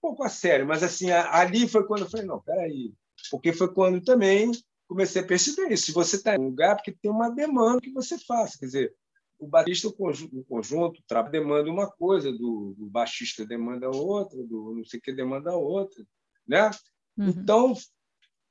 [0.00, 2.92] pouco a sério, mas assim, ali foi quando eu falei, não, peraí.
[3.30, 4.50] Porque foi quando também
[4.88, 5.86] comecei a perceber isso.
[5.86, 8.58] Se você está em um lugar, porque tem uma demanda que você faça.
[8.58, 8.94] Quer dizer,
[9.38, 14.84] o baterista, o conjunto, o demanda uma coisa, do, do, baixista demanda outra, do não
[14.84, 16.04] sei o que demanda outra,
[16.46, 16.70] né?
[17.16, 17.28] Uhum.
[17.28, 17.74] Então,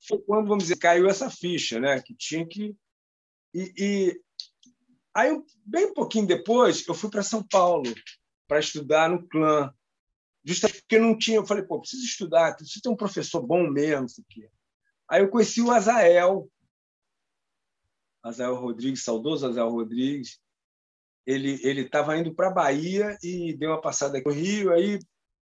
[0.08, 2.02] foi quando, vamos dizer, caiu essa ficha, né?
[2.02, 2.76] Que tinha que...
[3.54, 4.22] E, e...
[5.14, 7.92] aí, bem pouquinho depois, eu fui para São Paulo
[8.48, 9.74] para estudar no clã,
[10.44, 11.38] justamente porque não tinha...
[11.38, 14.48] Eu falei, pô, preciso estudar, preciso ter um professor bom mesmo, isso aqui.
[15.10, 16.50] Aí eu conheci o Azael,
[18.24, 20.40] Azael Rodrigues, saudoso Azael Rodrigues,
[21.26, 25.00] ele ele estava indo para a Bahia e deu uma passada aqui no Rio, aí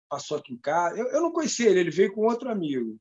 [0.10, 0.98] passou aqui em casa.
[0.98, 2.98] Eu, eu não conhecia ele, ele veio com outro amigo,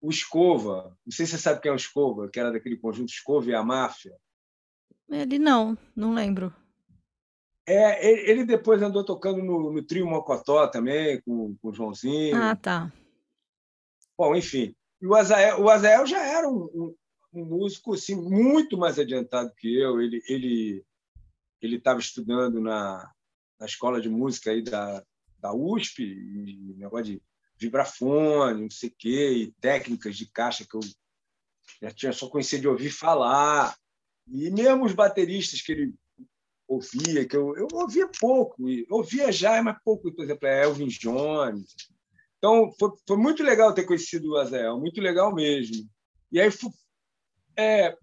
[0.00, 0.96] o Escova.
[1.04, 3.54] Não sei se você sabe quem é o Escova, que era daquele conjunto Escova e
[3.54, 4.16] a Máfia.
[5.08, 6.54] Ele não, não lembro.
[7.66, 12.36] É, ele, ele depois andou tocando no, no trio Mocotó também, com, com o Joãozinho.
[12.36, 12.92] Ah, tá.
[14.18, 14.74] Bom, enfim.
[15.00, 16.94] E o Azael, o Azael já era um, um,
[17.34, 20.00] um músico assim, muito mais adiantado que eu.
[20.00, 20.84] Ele ele
[21.62, 23.10] ele estava estudando na,
[23.58, 25.04] na escola de música aí da,
[25.38, 27.22] da USP, e negócio de
[27.58, 30.80] vibrafone, não sei o quê, e técnicas de caixa que eu
[31.80, 33.76] já tinha só conhecido de ouvir falar.
[34.26, 35.94] E mesmo os bateristas que ele
[36.66, 40.88] ouvia, que eu, eu ouvia pouco, e ouvia já, mas pouco, por exemplo, é Elvin
[40.88, 41.74] Jones.
[42.38, 45.88] Então, foi, foi muito legal ter conhecido o Azael, muito legal mesmo.
[46.30, 46.50] E aí,
[47.56, 47.96] é,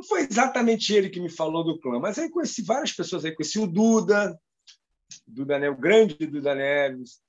[0.00, 3.34] não foi exatamente ele que me falou do clã, mas aí conheci várias pessoas, aí
[3.34, 4.38] conheci o Duda,
[5.26, 7.20] Duda Neves, o grande Duda Neves,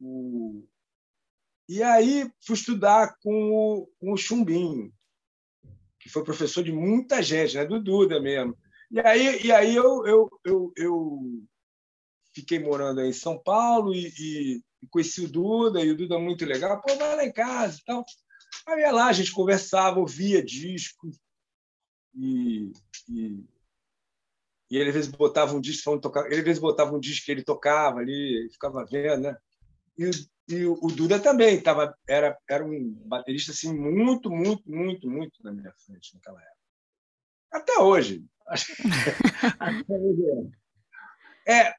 [0.00, 0.64] o...
[1.68, 4.92] e aí fui estudar com o, com o Chumbinho,
[5.98, 7.64] que foi professor de muita gente, né?
[7.64, 8.56] do Duda mesmo.
[8.92, 11.20] E aí, e aí eu, eu, eu, eu
[12.32, 16.44] fiquei morando em São Paulo e, e, conheci o Duda, e o Duda é muito
[16.44, 16.80] legal.
[16.80, 18.04] Pô, vai lá em casa e tal.
[18.68, 21.18] Aí ia lá, a gente conversava, ouvia discos.
[22.14, 22.72] E,
[23.08, 23.44] e,
[24.70, 27.26] e ele às vezes botava um disco, falando, tocar, ele às vezes botava um disco
[27.26, 29.36] que ele tocava ali, ficava vendo, né?
[29.98, 30.10] E,
[30.48, 35.52] e o, Duda também tava, era, era um baterista assim, muito, muito, muito, muito na
[35.52, 36.54] minha frente naquela época.
[37.52, 38.24] Até hoje.
[41.48, 41.74] é,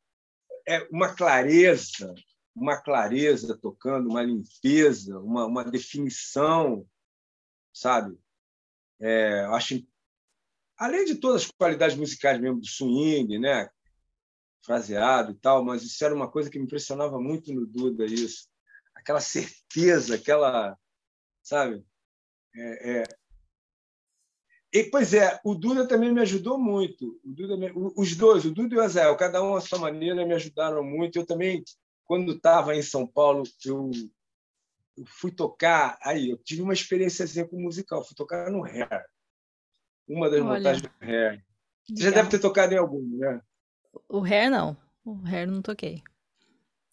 [0.67, 2.13] é uma clareza,
[2.55, 6.87] uma clareza tocando, uma limpeza, uma, uma definição,
[7.73, 8.17] sabe?
[8.99, 9.85] É, acho,
[10.77, 13.69] além de todas as qualidades musicais mesmo do swing, né?
[14.65, 18.49] fraseado e tal, mas isso era uma coisa que me impressionava muito no Duda, isso.
[18.95, 20.75] Aquela certeza, aquela,
[21.43, 21.85] sabe?
[22.55, 23.03] É, é,
[24.75, 27.17] e, pois é, o Duda também me ajudou muito.
[27.23, 27.55] O Duda,
[27.95, 31.17] os dois, o Duda e o Azael, cada um à sua maneira, me ajudaram muito.
[31.17, 31.63] Eu também,
[32.03, 33.89] quando estava em São Paulo, eu,
[34.97, 35.97] eu, fui tocar.
[36.01, 38.03] Aí, eu tive uma experiência com musical.
[38.03, 39.05] Fui tocar no Hair.
[40.07, 41.43] Uma das Olha, montagens do Hair.
[41.87, 43.41] Você já deve ter tocado em algum, né?
[44.09, 44.77] O Hair, não.
[45.03, 46.01] O Hair não toquei.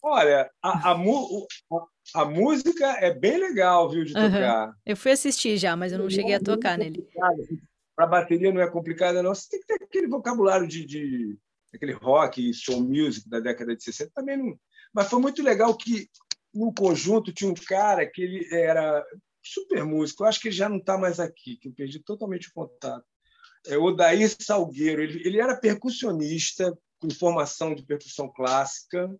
[0.01, 4.67] Olha, a, a, a, a, música é bem legal, viu, de tocar.
[4.67, 4.73] Uhum.
[4.85, 7.07] Eu fui assistir já, mas eu não cheguei a tocar nele
[7.95, 9.33] para bateria não é complicada, não.
[9.33, 11.37] Você tem que ter aquele vocabulário de, de
[11.73, 14.59] aquele rock, soul music da década de 60 também não.
[14.93, 16.07] Mas foi muito legal que
[16.53, 19.03] no conjunto tinha um cara que ele era
[19.43, 20.23] super músico.
[20.23, 23.05] Eu acho que ele já não está mais aqui, que eu perdi totalmente o contato.
[23.67, 25.01] É o Daí Salgueiro.
[25.01, 29.13] Ele, ele era percussionista com formação de percussão clássica,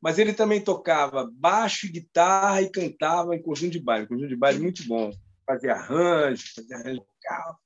[0.00, 4.06] mas ele também tocava baixo e guitarra e cantava em conjunto de baile.
[4.06, 5.10] Conjunto de baile muito bom.
[5.46, 7.58] Fazia arranjo, fazia arranjo vocal.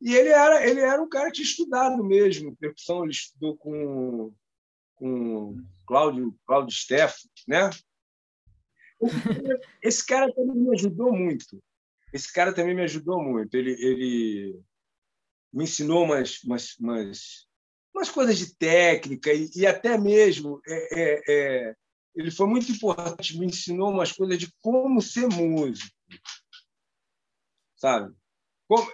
[0.00, 4.32] E ele era, ele era um cara que tinha estudado mesmo percussão, ele estudou com,
[4.94, 5.56] com
[5.86, 7.68] Cláudio, Cláudio Steff, né?
[9.82, 11.62] Esse cara também me ajudou muito.
[12.12, 13.54] Esse cara também me ajudou muito.
[13.54, 14.60] Ele, ele
[15.52, 17.46] me ensinou umas, umas, umas,
[17.94, 21.76] umas coisas de técnica e, e até mesmo é, é, é,
[22.14, 23.38] ele foi muito importante.
[23.38, 25.94] Me ensinou umas coisas de como ser músico,
[27.76, 28.14] sabe?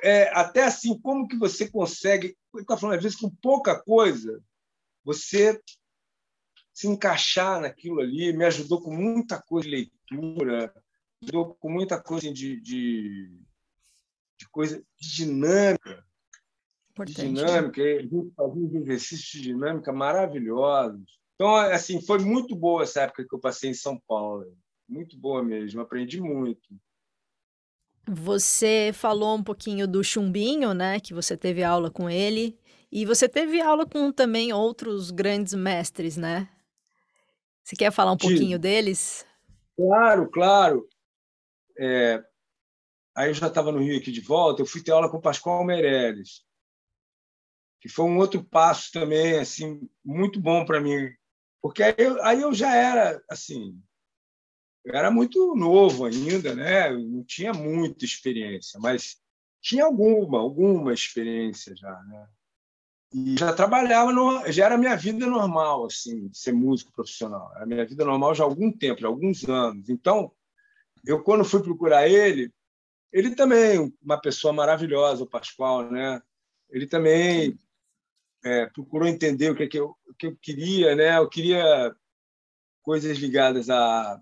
[0.03, 4.43] é, até assim, como que você consegue, está falando às vezes com pouca coisa,
[5.05, 5.61] você
[6.77, 10.75] se encaixar naquilo ali, me ajudou com muita coisa de leitura,
[11.23, 13.31] ajudou com muita coisa de, de,
[14.39, 16.05] de coisa de dinâmica,
[17.07, 17.29] de né?
[17.29, 21.19] dinâmica, gente fazia uns exercícios de dinâmica maravilhosos.
[21.35, 24.45] Então, assim, foi muito boa essa época que eu passei em São Paulo,
[24.87, 26.69] muito boa mesmo, aprendi muito.
[28.07, 31.01] Você falou um pouquinho do Chumbinho, né?
[31.01, 32.57] Que você teve aula com ele.
[32.93, 36.51] E você teve aula com também outros grandes mestres, né?
[37.67, 39.27] Você quer falar um pouquinho deles?
[39.77, 40.89] Claro, claro.
[41.77, 42.23] É,
[43.13, 45.21] aí eu já estava no Rio aqui de volta, eu fui ter aula com o
[45.21, 46.45] Pascoal Meirelles,
[47.81, 51.11] que foi um outro passo também, assim, muito bom para mim.
[51.61, 53.77] Porque aí eu, aí eu já era, assim,
[54.85, 56.93] eu era muito novo ainda, né?
[56.93, 59.21] Eu não tinha muita experiência, mas
[59.61, 62.29] tinha alguma, alguma experiência já, né?
[63.13, 67.53] E já trabalhava, no, já era minha vida normal, assim, ser músico profissional.
[67.55, 69.89] Era minha vida normal já há algum tempo, já há alguns anos.
[69.89, 70.33] Então,
[71.05, 72.53] eu quando fui procurar ele,
[73.13, 76.21] ele também uma pessoa maravilhosa, o Pascoal, né?
[76.69, 77.57] Ele também
[78.45, 81.17] é, procurou entender o que, é que, eu, o que eu queria, né?
[81.17, 81.95] Eu queria
[82.83, 84.21] coisas ligadas a,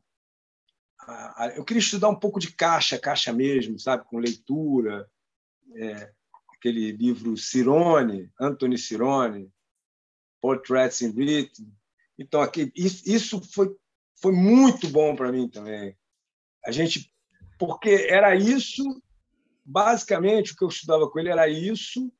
[1.00, 5.10] a, a, eu queria estudar um pouco de caixa, caixa mesmo, sabe, com leitura,
[5.74, 6.12] é,
[6.64, 9.52] aquele livro Cirone, Anthony Cirone,
[10.40, 11.70] Portraits in Rhythm.
[12.18, 13.76] Então, aqui, isso, foi
[14.16, 15.94] foi muito bom para mim também.
[16.64, 17.12] A gente,
[17.58, 18.82] porque era isso,
[19.62, 22.10] basicamente o que eu estudava com ele era isso.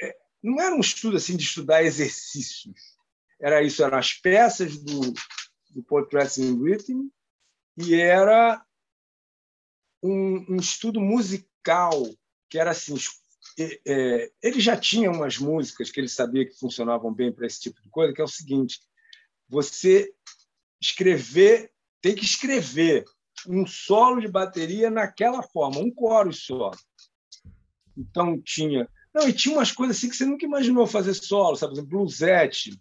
[0.00, 2.96] É, não era um estudo assim de estudar exercícios.
[3.40, 5.12] Era isso, eram as peças do,
[5.70, 7.08] do Portraits in Rhythm
[7.76, 8.64] e era
[10.02, 12.02] um, um estudo musical
[12.48, 12.96] que era assim
[13.58, 17.80] é, ele já tinha umas músicas que ele sabia que funcionavam bem para esse tipo
[17.80, 18.80] de coisa, que é o seguinte:
[19.48, 20.12] você
[20.80, 23.04] escrever, tem que escrever
[23.48, 26.70] um solo de bateria naquela forma, um coro só.
[27.96, 28.88] Então tinha.
[29.14, 31.80] Não, e tinha umas coisas assim que você nunca imaginou fazer solo, sabe?
[31.82, 32.76] Bluesette.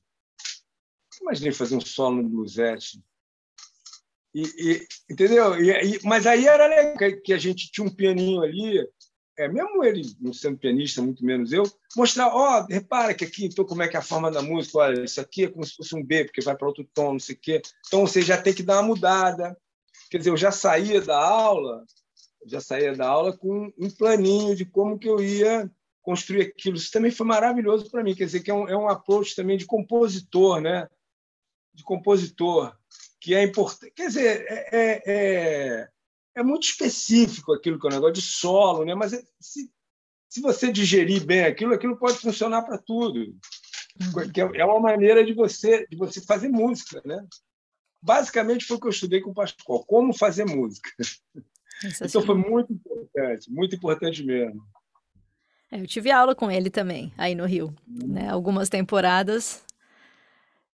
[1.21, 3.03] Imaginei fazer um solo no bluesette.
[4.33, 5.63] E, e, entendeu?
[5.63, 8.83] E, mas aí era legal que a gente tinha um pianinho ali,
[9.38, 11.63] é, mesmo ele não sendo pianista, muito menos eu,
[11.96, 14.78] mostrar, ó, oh, repara que aqui, então, como é que é a forma da música,
[14.80, 17.19] olha, isso aqui é como se fosse um B, porque vai para outro tom, não
[17.19, 17.62] sei o quê.
[17.88, 19.58] Então, você já tem que dar uma mudada.
[20.10, 21.84] Quer dizer, eu já saía da aula,
[22.46, 25.69] já saía da aula com um planinho de como que eu ia
[26.02, 26.76] construir aquilo.
[26.76, 29.58] Isso também foi maravilhoso para mim, quer dizer, que é um, é um approach também
[29.58, 30.88] de compositor, né?
[31.74, 32.76] De compositor,
[33.19, 33.93] que é importante.
[33.96, 35.89] Quer dizer, é, é,
[36.36, 38.96] é é muito específico aquilo que é um negócio de solo, né?
[38.96, 39.72] mas é, se,
[40.28, 43.19] se você digerir bem aquilo, aquilo pode funcionar para tudo.
[43.19, 44.56] Uhum.
[44.56, 47.02] É uma maneira de você, de você fazer música.
[47.06, 47.24] Né?
[48.02, 50.89] Basicamente foi o que eu estudei com o Pascoal, como fazer música.
[52.02, 54.63] Então foi muito importante, muito importante mesmo.
[55.69, 57.76] É, eu tive aula com ele também, aí no Rio.
[57.88, 58.30] Né?
[58.30, 59.63] Algumas temporadas,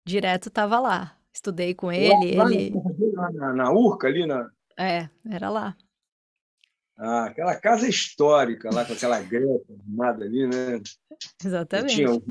[0.05, 1.17] direto estava lá.
[1.33, 2.35] Estudei com ele.
[2.35, 2.73] Lá, ele...
[3.13, 5.75] Na, na, na Urca, ali na, é, era lá.
[6.97, 10.81] Ah, aquela casa histórica lá com aquela greta armada ali, né?
[11.43, 11.93] Exatamente.
[11.93, 12.21] E tinha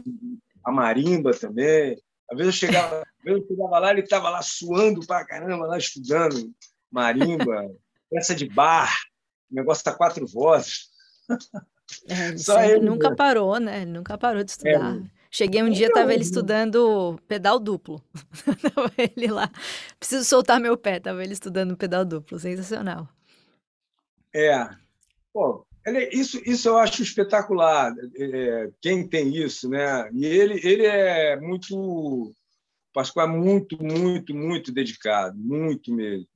[0.65, 1.97] a marimba também.
[2.31, 5.67] Às vezes eu chegava, às vezes eu chegava lá, ele estava lá suando pra caramba,
[5.67, 6.53] lá estudando
[6.91, 7.71] marimba,
[8.11, 8.95] peça de bar,
[9.51, 10.89] negócio a quatro vozes.
[12.09, 13.83] É, Só ele nunca parou, né?
[13.83, 14.97] Ele nunca parou de estudar.
[14.97, 18.03] É, Cheguei um dia, tava ele estudando pedal duplo.
[18.75, 19.51] tava ele lá.
[19.99, 22.39] Preciso soltar meu pé, tava ele estudando pedal duplo.
[22.39, 23.09] Sensacional.
[24.35, 24.69] É.
[25.33, 25.67] Pô,
[26.13, 27.95] isso, isso eu acho espetacular.
[28.17, 30.11] É, quem tem isso, né?
[30.13, 31.77] E ele, ele é muito.
[31.77, 32.35] O
[32.93, 35.37] Pascoal é muito, muito, muito dedicado.
[35.39, 36.27] Muito mesmo.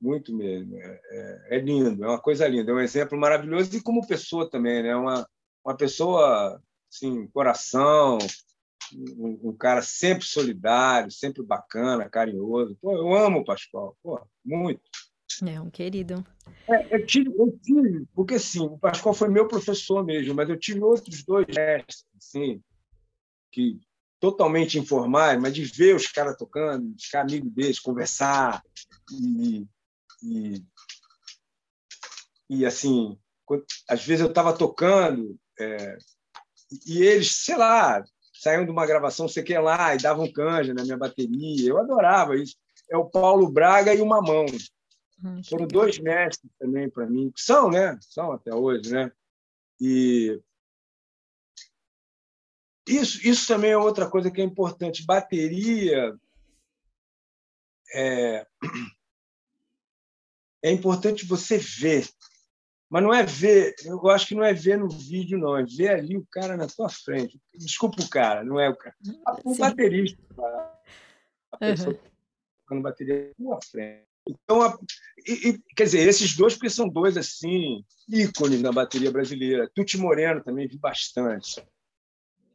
[0.00, 0.76] Muito mesmo.
[0.76, 2.70] É, é, é lindo, é uma coisa linda.
[2.70, 4.96] É um exemplo maravilhoso e como pessoa também, né?
[4.96, 5.26] Uma,
[5.64, 6.60] uma pessoa
[6.94, 8.18] assim, coração,
[9.18, 12.76] um, um, cara sempre solidário, sempre bacana, carinhoso.
[12.80, 14.82] Pô, eu amo o Pascoal, pô, muito.
[15.44, 16.24] É um querido.
[16.68, 20.58] É, eu, tive, eu tive, porque assim, o Pascoal foi meu professor mesmo, mas eu
[20.58, 22.62] tive outros dois mestres, assim,
[23.50, 23.80] que
[24.20, 28.62] totalmente informais, mas de ver os caras tocando, de ficar amigo deles, conversar
[29.10, 29.66] e,
[30.22, 30.64] e,
[32.48, 33.18] e assim,
[33.88, 35.98] às vezes eu estava tocando, é,
[36.86, 40.82] e eles, sei lá, saíam de uma gravação, sei que lá, e davam canja na
[40.82, 41.68] minha bateria.
[41.68, 42.56] Eu adorava isso.
[42.90, 44.46] É o Paulo Braga e o Mamão.
[45.22, 47.32] Hum, Foram dois mestres também para mim.
[47.36, 47.96] São, né?
[48.00, 49.10] São até hoje, né?
[49.80, 50.40] E
[52.86, 55.06] isso, isso também é outra coisa que é importante.
[55.06, 56.14] Bateria
[57.94, 58.46] é,
[60.62, 62.06] é importante você ver
[62.94, 65.88] mas não é ver, eu acho que não é ver no vídeo, não, é ver
[65.88, 67.40] ali o cara na tua frente.
[67.52, 68.94] Desculpa o cara, não é o cara.
[69.42, 69.60] O Sim.
[69.62, 70.22] baterista,
[71.50, 72.00] a pessoa uhum.
[72.62, 74.06] tocando bateria na tua frente.
[74.28, 74.78] Então, a,
[75.26, 79.68] e, e, quer dizer, esses dois, porque são dois assim ícones na bateria brasileira.
[79.74, 81.66] Tuti Moreno também vi bastante.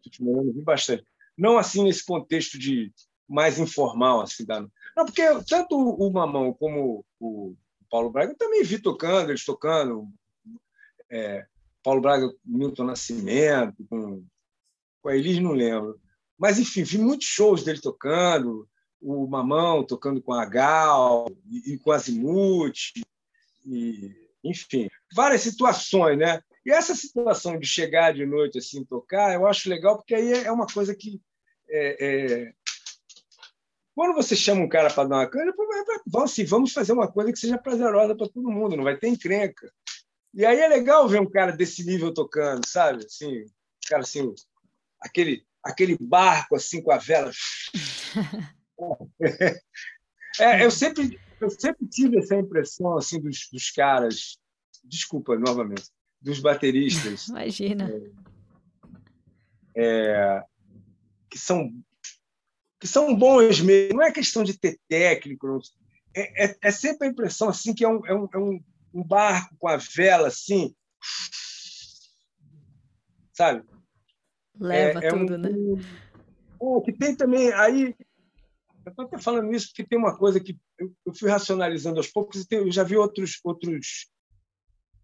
[0.02, 1.04] Tuti Moreno vi bastante.
[1.38, 2.94] Não assim nesse contexto de
[3.28, 4.62] mais informal assim, da...
[4.62, 7.58] não, porque tanto o Mamão como o
[7.90, 10.08] Paulo Braga eu também vi tocando, eles tocando,
[11.10, 11.46] é,
[11.84, 14.24] Paulo Braga, Milton Nascimento, com,
[15.02, 16.00] com a Elis, não lembro.
[16.38, 18.68] Mas, enfim, vi muitos shows dele tocando,
[19.02, 22.94] o Mamão tocando com a Gal e, e com a Zimuth,
[23.66, 26.42] e, enfim, várias situações, né?
[26.66, 30.52] E essa situação de chegar de noite assim tocar, eu acho legal porque aí é
[30.52, 31.22] uma coisa que
[31.70, 32.54] é, é...
[33.96, 35.54] quando você chama um cara para dar uma cana,
[36.06, 39.72] vamos, vamos fazer uma coisa que seja prazerosa para todo mundo, não vai ter encrenca.
[40.34, 43.06] E aí é legal ver um cara desse nível tocando, sabe?
[43.06, 43.46] Assim,
[43.88, 44.34] cara assim,
[45.02, 47.32] aquele aquele barco assim com a vela.
[50.40, 54.40] É, eu sempre eu sempre tive essa impressão assim dos, dos caras,
[54.86, 55.90] desculpa novamente,
[56.22, 57.28] dos bateristas.
[57.30, 57.92] Imagina.
[59.76, 60.44] É, é,
[61.30, 61.74] que são
[62.80, 63.98] que são bons mesmo.
[63.98, 65.60] Não é questão de ter técnico.
[66.16, 68.64] É, é, é sempre a impressão assim que é um, é um, é um,
[68.94, 70.76] um barco com a vela assim,
[73.34, 73.64] sabe?
[74.60, 75.50] Leva é, tudo, um, né?
[76.62, 77.96] Um, que tem também aí
[78.86, 82.08] eu estou até falando isso porque tem uma coisa que eu, eu fui racionalizando aos
[82.08, 84.10] poucos e tem, eu já vi outros outros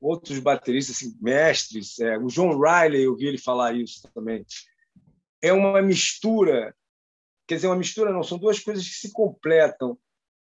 [0.02, 4.46] outros bateristas assim, mestres é, o John Riley eu vi ele falar isso também
[5.42, 6.76] é uma mistura
[7.48, 9.98] quer dizer uma mistura não são duas coisas que se completam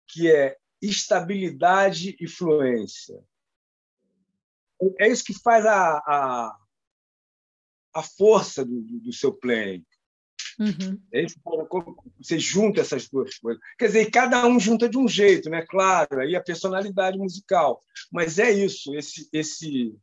[0.08, 3.22] que é estabilidade e fluência
[4.98, 6.58] é isso que faz a, a,
[7.94, 9.84] a força do, do seu playing
[10.58, 11.00] Uhum.
[11.12, 11.24] É
[12.18, 13.62] você junta essas duas coisas.
[13.78, 15.64] Quer dizer, cada um junta de um jeito, né?
[15.66, 17.80] Claro, aí a personalidade musical.
[18.10, 19.94] Mas é isso, esse, esse,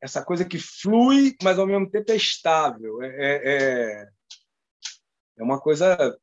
[0.00, 3.02] essa coisa que flui, mas ao mesmo tempo é estável.
[3.02, 4.08] É, é,
[5.38, 6.16] é uma coisa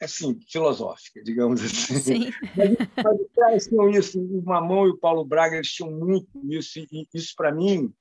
[0.00, 1.98] assim, filosófica, digamos assim.
[1.98, 2.30] Sim.
[3.02, 6.78] Mas, os caras tinham isso, o Mamão e o Paulo Braga eles tinham muito isso,
[6.78, 7.92] e isso para mim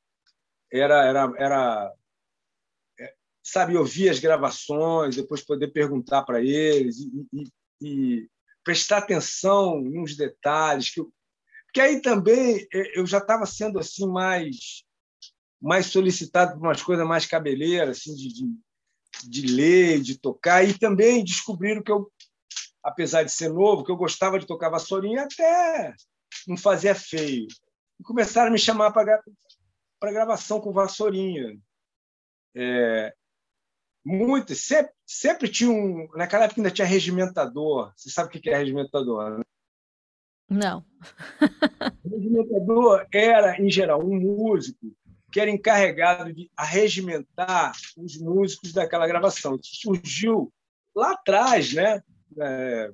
[0.72, 1.94] era, era, era
[3.46, 7.48] sabe, ouvir as gravações, depois poder perguntar para eles e, e,
[7.82, 8.30] e,
[8.64, 10.92] prestar atenção nos detalhes.
[10.92, 11.14] Que eu...
[11.68, 14.84] Porque aí também é, eu já estava sendo assim mais
[15.62, 18.46] mais solicitado por umas coisas mais cabeleiras, assim, de, de,
[19.24, 22.12] de ler, de tocar, e também descobriram que eu,
[22.84, 25.94] apesar de ser novo, que eu gostava de tocar vassourinha até
[26.48, 27.48] não fazia feio.
[28.00, 31.58] E começaram a me chamar para gravação com vassourinha.
[32.56, 33.14] É.
[34.56, 36.08] Sempre, sempre tinha um.
[36.16, 37.92] Naquela época ainda tinha regimentador.
[37.96, 39.44] Você sabe o que é regimentador, né?
[40.48, 40.86] Não.
[42.06, 44.96] regimentador era, em geral, um músico
[45.36, 49.60] que era encarregado de arregimentar os músicos daquela gravação.
[49.62, 50.50] Surgiu
[50.96, 52.02] lá atrás, né?
[52.40, 52.90] É,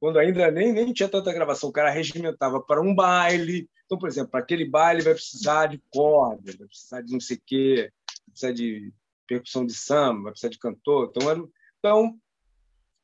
[0.00, 3.70] quando ainda nem, nem tinha tanta gravação, o cara regimentava para um baile.
[3.84, 7.36] Então, por exemplo, para aquele baile vai precisar de corda, vai precisar de não sei
[7.36, 8.92] o quê, vai precisar de
[9.28, 11.12] percussão de samba, vai precisar de cantor.
[11.14, 11.44] Então, era,
[11.78, 12.20] então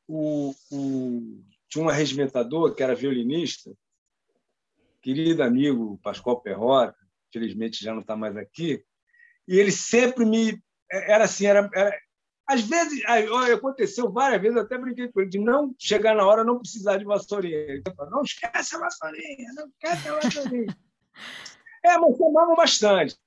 [0.05, 3.71] o, o, tinha um arregimentador que era violinista,
[5.01, 7.02] querido amigo Pascoal Perrota,
[7.33, 8.83] felizmente já não está mais aqui,
[9.47, 10.61] e ele sempre me.
[10.89, 11.97] Era assim, era, era
[12.47, 13.01] às vezes,
[13.53, 17.05] aconteceu várias vezes, até brinquei com ele, de não chegar na hora não precisar de
[17.05, 17.57] vassourinha.
[17.57, 20.77] Ele falou, não esquece a vassourinha, não esquece a vassourinha.
[21.83, 23.17] é, mas chamavam bastante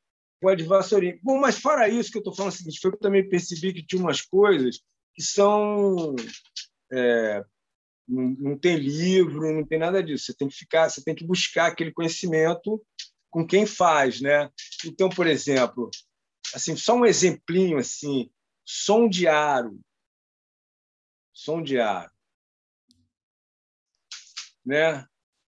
[0.41, 1.19] com a de Vassourinha.
[1.23, 3.29] Bom, mas fora isso que eu estou falando é o seguinte, foi que eu também
[3.29, 4.81] percebi que tinha umas coisas
[5.15, 6.15] que são
[6.93, 7.43] é,
[8.07, 10.27] não, não, tem livro, não tem nada disso.
[10.27, 12.83] Você tem que ficar, você tem que buscar aquele conhecimento
[13.37, 14.51] com quem faz, né?
[14.87, 15.91] Então, por exemplo,
[16.55, 18.30] assim, só um exemplinho assim,
[18.64, 19.78] som de aro,
[21.34, 22.11] som de aro,
[24.64, 25.07] né?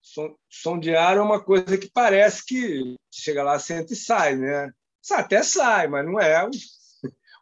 [0.01, 4.37] som, som de ar é uma coisa que parece que chega lá, senta e sai,
[4.37, 4.73] né?
[5.11, 6.49] Até sai, mas não é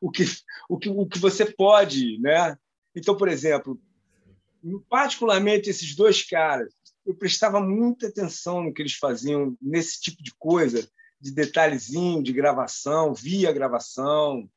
[0.03, 0.25] o que,
[0.69, 2.59] o que, o que você pode, né?
[2.93, 3.81] Então, por exemplo,
[4.89, 6.75] particularmente esses dois caras,
[7.07, 10.89] eu prestava muita atenção no que eles faziam nesse tipo de coisa,
[11.21, 14.49] de detalhezinho, de gravação, via gravação.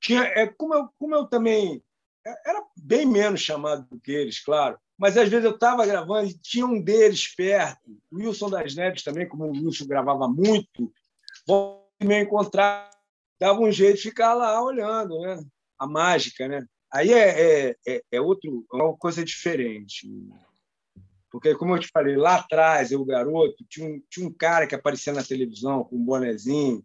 [0.00, 1.82] Tinha, é, como, eu, como eu também
[2.26, 6.28] é, era bem menos chamado do que eles, claro, mas às vezes eu estava gravando
[6.28, 10.92] e tinha um deles perto, o Wilson das Neves também, como o Wilson gravava muito,
[12.02, 12.90] me encontrar,
[13.40, 15.40] dava um jeito de ficar lá olhando, né?
[15.78, 16.66] A mágica, né?
[16.92, 20.08] Aí é, é, é, é outro, é uma coisa diferente.
[21.30, 24.74] Porque, como eu te falei, lá atrás, eu, garoto, tinha um, tinha um cara que
[24.74, 26.84] aparecia na televisão com um bonezinho,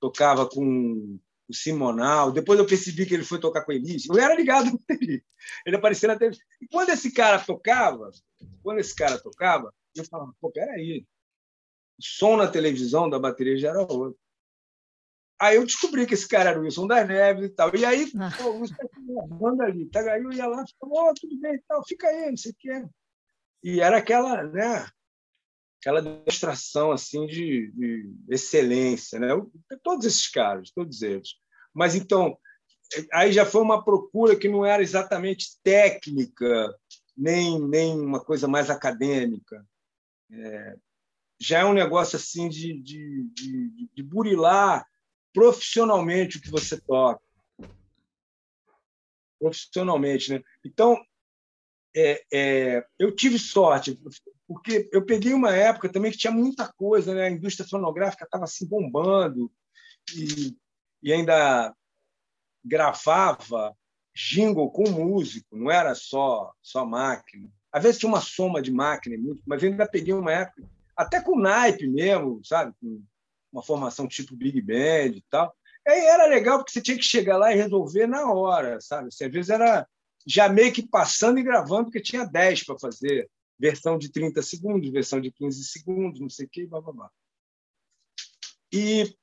[0.00, 1.18] tocava com
[1.48, 2.32] o Simonal.
[2.32, 4.08] Depois eu percebi que ele foi tocar com a Elise.
[4.08, 5.22] Eu era ligado com ele.
[5.66, 6.36] Ele aparecia na TV.
[6.60, 8.10] E quando esse cara tocava,
[8.62, 11.06] quando esse cara tocava, eu falava, pô, peraí.
[11.98, 14.18] O som na televisão da bateria já era outro.
[15.38, 17.74] Aí eu descobri que esse cara era o Wilson das Neves e tal.
[17.74, 18.30] E aí, ah.
[18.36, 19.86] pô, o Wilson tá ali.
[19.86, 22.36] Tá, aí eu ia lá e falava, oh, tudo bem e tal, fica aí, não
[22.36, 22.84] sei o que é.
[23.64, 24.86] E era aquela, né?
[25.84, 29.28] aquela demonstração assim de, de, excelência, né?
[29.82, 31.34] Todos esses caras, todos eles.
[31.74, 32.38] Mas então
[33.12, 36.74] aí já foi uma procura que não era exatamente técnica
[37.16, 39.66] nem nem uma coisa mais acadêmica.
[40.30, 40.76] É,
[41.38, 44.86] já é um negócio assim de, de, de, de burilar
[45.34, 47.22] profissionalmente o que você toca.
[49.38, 50.32] profissionalmente.
[50.32, 50.42] Né?
[50.64, 50.98] Então,
[51.96, 53.98] é, é, eu tive sorte,
[54.46, 57.26] porque eu peguei uma época também que tinha muita coisa, né?
[57.26, 59.50] a indústria fonográfica estava assim bombando
[60.14, 60.56] e,
[61.02, 61.74] e ainda
[62.64, 63.76] gravava
[64.14, 67.50] jingle com músico, não era só só máquina.
[67.72, 69.16] Às vezes tinha uma soma de máquina,
[69.46, 70.62] mas eu ainda peguei uma época,
[70.96, 72.72] até com naipe mesmo, sabe?
[72.80, 73.02] Com
[73.52, 75.54] uma formação tipo Big Band e tal.
[75.86, 79.08] Aí era legal porque você tinha que chegar lá e resolver na hora, sabe?
[79.08, 79.86] Assim, às vezes era
[80.26, 83.30] já meio que passando e gravando, porque tinha 10 para fazer.
[83.58, 87.10] Versão de 30 segundos, versão de 15 segundos, não sei o quê, blá, blá, blá.
[88.72, 89.14] E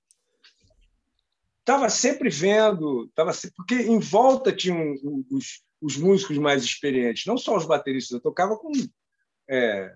[1.59, 4.95] estava sempre vendo, tava sempre, porque em volta tinham
[5.29, 8.71] os, os músicos mais experientes, não só os bateristas, eu tocava com
[9.49, 9.93] é,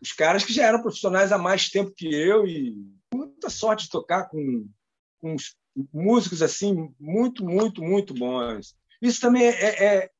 [0.00, 2.76] os caras que já eram profissionais há mais tempo que eu e
[3.12, 4.68] muita sorte de tocar com,
[5.18, 5.36] com
[5.92, 8.76] músicos assim muito, muito, muito bons.
[9.02, 10.10] Isso também é, é,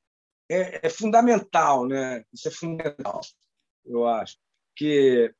[0.51, 2.25] é, é fundamental, né?
[2.33, 3.21] Isso é fundamental,
[3.87, 4.37] eu acho.
[4.75, 5.33] Que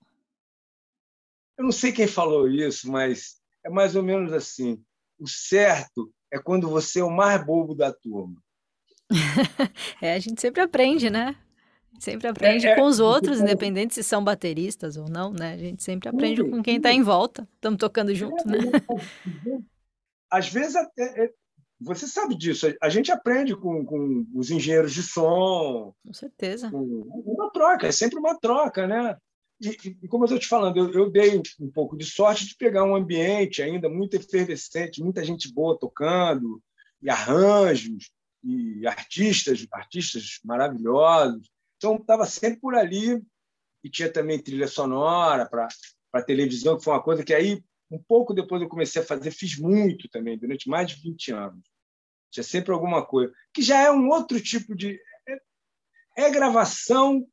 [1.59, 4.83] eu não sei quem falou isso, mas é mais ou menos assim.
[5.19, 8.41] O certo é quando você é o mais bobo da turma.
[10.01, 11.37] é, a gente sempre aprende, né?
[11.99, 15.53] Sempre aprende é, com os outros, é, independente se são bateristas ou não, né?
[15.53, 17.47] A gente sempre aprende com quem está em volta.
[17.55, 18.59] Estamos tocando junto, né?
[20.31, 21.33] Às vezes até, é,
[21.83, 22.67] você sabe disso.
[22.81, 25.95] A gente aprende com, com os engenheiros de som.
[26.05, 26.71] Com certeza.
[26.73, 29.17] Uma troca, é sempre uma troca, né?
[29.61, 32.57] E, e como eu estou te falando, eu, eu, dei um pouco de sorte de
[32.57, 36.61] pegar um ambiente ainda muito efervescente, muita gente boa tocando,
[37.01, 38.11] e arranjos,
[38.43, 41.49] e artistas, artistas maravilhosos.
[41.77, 43.23] Então, estava sempre por ali.
[43.85, 48.33] E tinha também trilha sonora para televisão, que foi uma coisa que aí, um pouco
[48.33, 51.72] depois eu comecei a fazer, fiz muito também, durante mais de 20 anos.
[52.33, 53.33] Tinha sempre alguma coisa.
[53.55, 54.99] Que já é um outro tipo de.
[56.17, 57.25] É, é gravação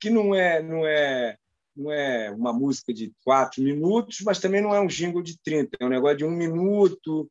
[0.00, 1.36] que não é, não é
[1.76, 5.76] não é uma música de quatro minutos, mas também não é um jingle de 30,
[5.78, 7.30] é um negócio de um minuto,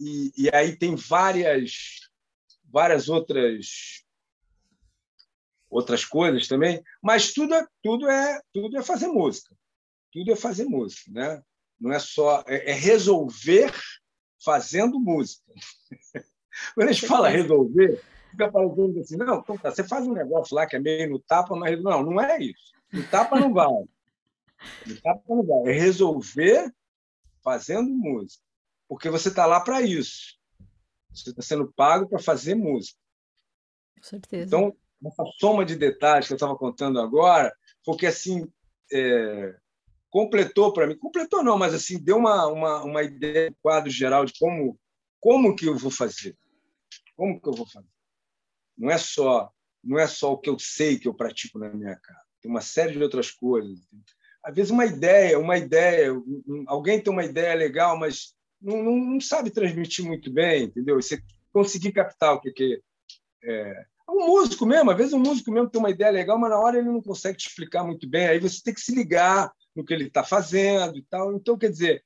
[0.00, 2.00] e, e aí tem várias,
[2.64, 4.02] várias outras
[5.70, 9.56] outras coisas também, mas tudo é, tudo é, tudo é fazer música.
[10.12, 11.42] Tudo é fazer música, né?
[11.80, 13.72] Não é só é, é resolver
[14.44, 15.52] fazendo música.
[16.74, 18.00] Quando a gente fala resolver,
[18.30, 21.18] fica parecendo assim, não, então tá, você faz um negócio lá que é meio no
[21.18, 22.72] tapa, mas não, não é isso.
[22.92, 23.84] No tapa não vai.
[24.86, 25.72] No tapa não vai.
[25.72, 26.72] É resolver
[27.42, 28.42] fazendo música.
[28.88, 30.38] Porque você está lá para isso.
[31.12, 32.98] Você está sendo pago para fazer música.
[33.96, 34.46] Com certeza.
[34.46, 37.52] Então, essa soma de detalhes que eu estava contando agora,
[37.84, 38.46] porque assim
[38.92, 39.56] é,
[40.10, 44.24] completou para mim, completou não, mas assim deu uma, uma, uma ideia, um quadro geral
[44.24, 44.78] de como
[45.20, 46.36] como que eu vou fazer,
[47.16, 47.88] como que eu vou fazer.
[48.76, 49.52] Não é só
[49.84, 52.62] não é só o que eu sei que eu pratico na minha casa, tem uma
[52.62, 53.78] série de outras coisas.
[54.42, 56.10] Às vezes uma ideia, uma ideia,
[56.66, 60.96] alguém tem uma ideia legal, mas não, não, não sabe transmitir muito bem, entendeu?
[61.00, 62.82] Você conseguir captar o que, que
[63.44, 66.58] é, um músico mesmo, às vezes um músico mesmo tem uma ideia legal, mas na
[66.58, 69.84] hora ele não consegue te explicar muito bem, aí você tem que se ligar no
[69.84, 71.34] que ele está fazendo e tal.
[71.34, 72.04] Então, quer dizer,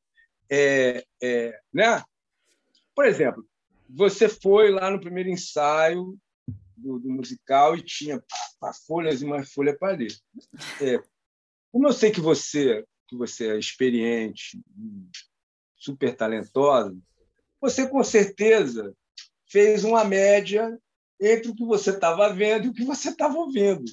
[0.50, 2.02] é, é, né?
[2.94, 3.44] por exemplo,
[3.88, 6.18] você foi lá no primeiro ensaio
[6.76, 8.22] do, do musical e tinha
[8.60, 10.14] pá, folhas e mais folha para ler.
[10.80, 11.02] É,
[11.72, 14.60] como eu sei que você, que você é experiente,
[15.76, 16.96] super talentosa,
[17.60, 18.94] você com certeza
[19.50, 20.78] fez uma média
[21.20, 23.84] entre o que você estava vendo e o que você estava ouvindo.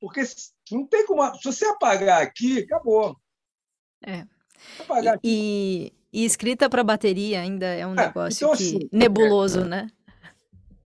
[0.00, 0.20] Porque
[0.70, 1.24] não tem como.
[1.36, 3.16] Se você apagar aqui, acabou.
[4.06, 4.26] É.
[4.78, 5.92] Apagar aqui.
[6.12, 9.86] E, escrita para bateria ainda é um é, negócio então, que, assim, nebuloso, é, né?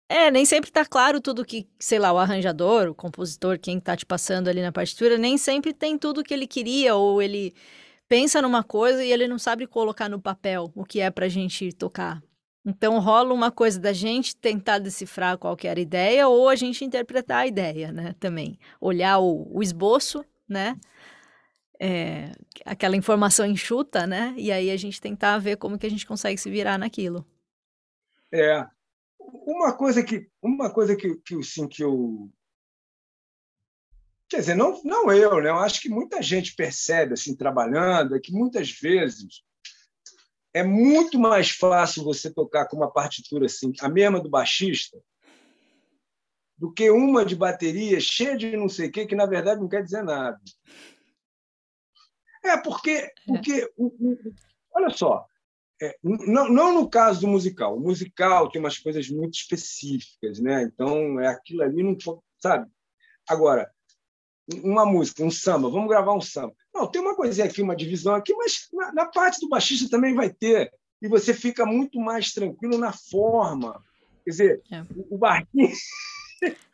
[0.09, 3.97] É, nem sempre está claro tudo que, sei lá, o arranjador, o compositor, quem está
[3.97, 7.55] te passando ali na partitura, nem sempre tem tudo que ele queria, ou ele
[8.09, 11.29] pensa numa coisa e ele não sabe colocar no papel o que é para a
[11.29, 12.21] gente tocar.
[12.67, 16.57] Então rola uma coisa da gente tentar decifrar qual que era a ideia ou a
[16.57, 18.15] gente interpretar a ideia, né?
[18.19, 20.77] Também olhar o, o esboço, né?
[21.83, 22.33] É,
[22.67, 24.35] aquela informação enxuta, né?
[24.37, 27.25] E aí a gente tentar ver como que a gente consegue se virar naquilo.
[28.33, 28.67] É
[29.19, 32.31] uma coisa que uma coisa que que, sim que eu
[34.29, 35.49] quer dizer não não eu, né?
[35.49, 39.43] Eu acho que muita gente percebe assim trabalhando é que muitas vezes
[40.53, 45.01] é muito mais fácil você tocar com uma partitura assim, a mesma do baixista,
[46.59, 49.69] do que uma de bateria cheia de não sei o quê, que na verdade não
[49.69, 50.41] quer dizer nada.
[52.43, 54.35] É porque, porque o, o,
[54.75, 55.27] olha só,
[55.83, 57.77] é, não, não no caso do musical.
[57.77, 60.63] O musical tem umas coisas muito específicas, né?
[60.63, 61.97] Então, é aquilo ali, não
[62.39, 62.71] sabe?
[63.29, 63.71] Agora,
[64.63, 66.55] uma música, um samba, vamos gravar um samba.
[66.75, 70.15] Não, tem uma coisinha aqui, uma divisão aqui, mas na, na parte do baixista também
[70.15, 70.73] vai ter.
[71.01, 73.83] E você fica muito mais tranquilo na forma.
[74.25, 74.83] Quer dizer, é.
[74.83, 75.73] o, o barquinho.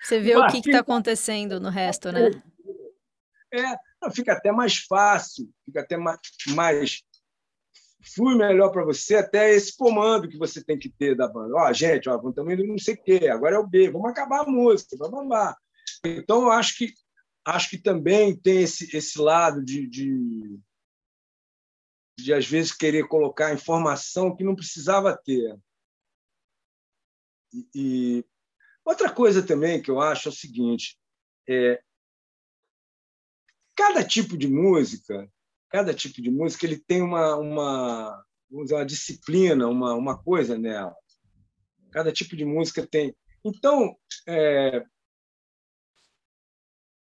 [0.03, 2.31] Você vê o, o que está acontecendo no resto, né?
[3.53, 3.77] É,
[4.11, 6.21] fica até mais fácil, fica até mais,
[6.55, 7.03] mais
[8.15, 11.55] flui melhor para você até esse comando que você tem que ter da banda.
[11.55, 14.11] Ó, oh, gente, ó, estamos indo não sei o quê, agora é o B, vamos
[14.11, 15.57] acabar a música, vamos lá.
[16.05, 16.93] Então, eu acho que
[17.45, 20.59] acho que também tem esse, esse lado de, de,
[22.19, 25.57] de, às vezes, querer colocar informação que não precisava ter.
[27.53, 28.25] E, e
[28.85, 30.99] outra coisa também que eu acho é o seguinte:
[31.49, 31.81] é,
[33.77, 35.31] cada tipo de música
[35.69, 40.57] cada tipo de música ele tem uma, uma, vamos dizer, uma disciplina, uma, uma coisa
[40.57, 40.95] nela.
[41.91, 43.15] Cada tipo de música tem.
[43.45, 43.97] Então,
[44.27, 44.85] é,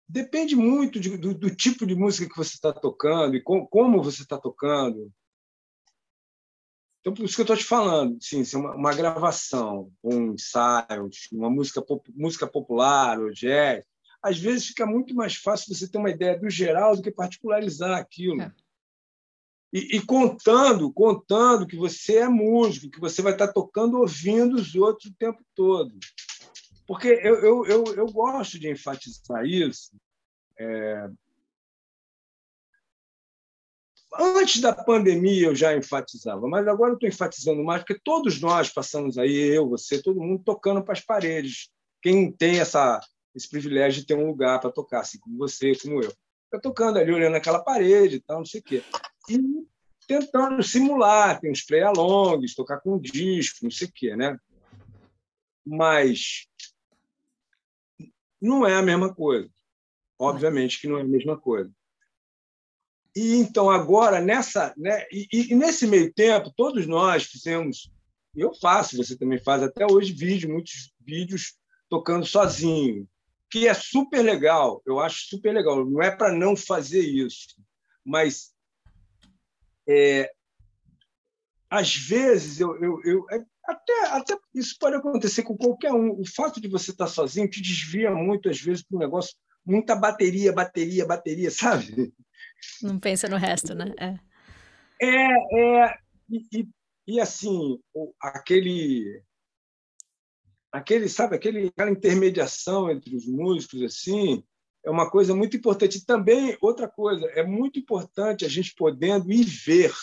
[0.08, 4.04] depende muito de, do, do, tipo de música que você está tocando e com, como
[4.04, 5.12] você está tocando.
[7.00, 11.10] Então, por isso que eu estou te falando, sim, é uma, uma, gravação, um ensaio,
[11.32, 11.82] uma música,
[12.14, 13.86] música popular, ou jazz,
[14.22, 17.98] às vezes fica muito mais fácil você ter uma ideia do geral do que particularizar
[17.98, 18.42] aquilo.
[18.42, 18.52] É.
[19.72, 24.74] E, e, contando, contando que você é músico, que você vai estar tocando ouvindo os
[24.76, 25.94] outros o tempo todo.
[26.88, 29.92] Porque eu, eu, eu, eu gosto de enfatizar isso.
[30.58, 31.10] É...
[34.18, 38.70] Antes da pandemia eu já enfatizava, mas agora eu estou enfatizando mais, porque todos nós
[38.70, 41.70] passamos aí, eu, você, todo mundo tocando para as paredes.
[42.02, 43.02] Quem tem essa,
[43.38, 46.12] esse privilégio de ter um lugar para tocar, assim como você, como eu.
[46.52, 48.84] Eu tocando ali, olhando aquela parede e tal, não sei o quê.
[49.30, 49.40] E
[50.08, 54.38] tentando simular, tem uns play-alongs, tocar com disco, não sei o quê, né?
[55.64, 56.48] Mas
[58.42, 59.50] não é a mesma coisa.
[60.18, 61.72] Obviamente que não é a mesma coisa.
[63.16, 67.92] E então agora nessa, né, e, e nesse meio tempo todos nós fizemos,
[68.36, 71.56] eu faço, você também faz até hoje vídeo, muitos vídeos
[71.90, 73.08] tocando sozinho,
[73.50, 75.86] que é super legal, eu acho super legal.
[75.86, 77.56] Não é para não fazer isso,
[78.04, 78.54] mas
[79.88, 80.32] é,
[81.70, 86.12] às vezes eu, eu, eu é, até, até isso pode acontecer com qualquer um.
[86.20, 89.36] O fato de você estar sozinho te desvia muito às vezes para um negócio
[89.66, 92.14] muita bateria, bateria, bateria, sabe?
[92.82, 93.94] Não pensa no resto, né?
[94.00, 94.18] É,
[95.02, 95.98] é, é
[96.30, 96.70] e, e,
[97.08, 97.78] e assim
[98.20, 99.22] aquele
[100.78, 104.44] aquele, sabe, aquele, aquela intermediação entre os músicos, assim,
[104.84, 105.98] é uma coisa muito importante.
[105.98, 109.94] E também, outra coisa, é muito importante a gente podendo ir ver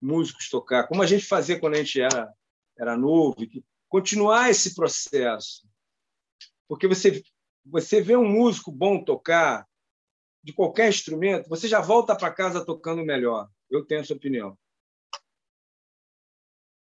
[0.00, 2.32] músicos tocar, como a gente fazia quando a gente era,
[2.78, 3.36] era novo,
[3.88, 5.66] continuar esse processo.
[6.68, 7.22] Porque você,
[7.64, 9.66] você vê um músico bom tocar,
[10.42, 13.48] de qualquer instrumento, você já volta para casa tocando melhor.
[13.70, 14.58] Eu tenho essa opinião.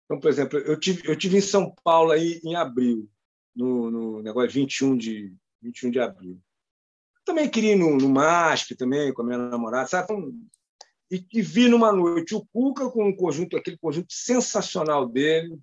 [0.06, 3.10] Então, por exemplo, eu tive, eu tive em São Paulo aí em abril,
[3.56, 6.40] no, no negócio 21 de, 21 de abril.
[7.26, 10.14] Também queria ir no, no MASP também, com a minha namorada, sabe?
[11.10, 15.60] E, e, vi numa noite o Cuca com um conjunto, aquele conjunto sensacional dele.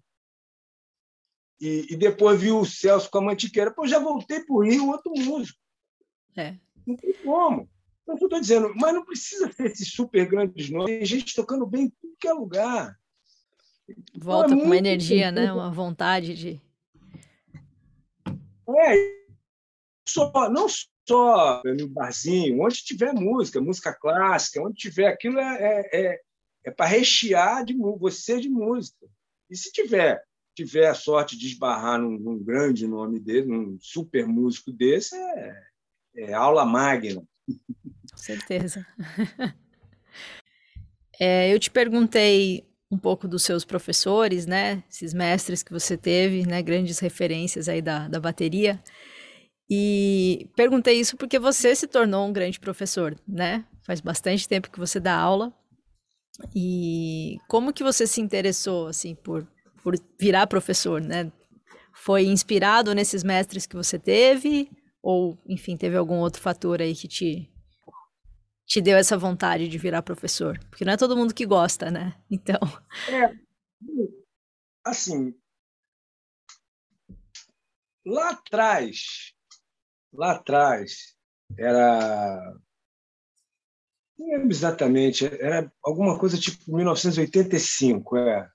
[1.60, 3.72] E, e depois vi o Celso com a Mantiqueira.
[3.72, 5.58] Pô, já voltei para o Rio, outro músico.
[6.36, 6.56] É.
[6.84, 7.68] Não tem como.
[8.02, 10.86] Então, eu estou dizendo, mas não precisa ser esses super grandes nomes.
[10.86, 13.00] Tem gente tocando bem em qualquer lugar.
[14.14, 15.52] Volta com uma energia, né?
[15.52, 16.60] Uma vontade de.
[18.26, 18.94] É,
[20.08, 26.00] só, não só no barzinho, onde tiver música, música clássica, onde tiver aquilo é, é,
[26.00, 26.20] é,
[26.64, 29.06] é para rechear de você de música.
[29.50, 30.22] E se tiver
[30.54, 35.62] tiver a sorte de esbarrar num, num grande nome dele, num super músico desse, é,
[36.16, 37.22] é aula magna.
[38.10, 38.86] Com certeza.
[41.20, 44.84] É, eu te perguntei um pouco dos seus professores, né?
[44.90, 46.60] Esses mestres que você teve, né?
[46.60, 48.78] Grandes referências aí da, da bateria.
[49.70, 53.64] E perguntei isso porque você se tornou um grande professor, né?
[53.86, 55.50] Faz bastante tempo que você dá aula.
[56.54, 59.48] E como que você se interessou, assim, por,
[59.82, 61.32] por virar professor, né?
[61.94, 64.70] Foi inspirado nesses mestres que você teve?
[65.02, 67.50] Ou, enfim, teve algum outro fator aí que te,
[68.72, 70.58] te deu essa vontade de virar professor?
[70.70, 72.18] Porque não é todo mundo que gosta, né?
[72.30, 72.58] Então.
[73.06, 73.34] É,
[74.82, 75.38] assim,
[78.06, 79.34] lá atrás,
[80.10, 81.14] lá atrás,
[81.58, 82.56] era.
[84.18, 88.50] Não lembro exatamente, era alguma coisa tipo 1985, é.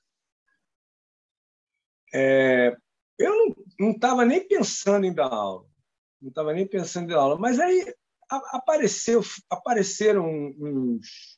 [2.12, 2.78] é,
[3.20, 5.70] eu não estava nem pensando em dar aula,
[6.20, 7.94] não estava nem pensando em dar aula, mas aí
[8.30, 10.26] apareceu, apareceram
[10.60, 11.38] uns,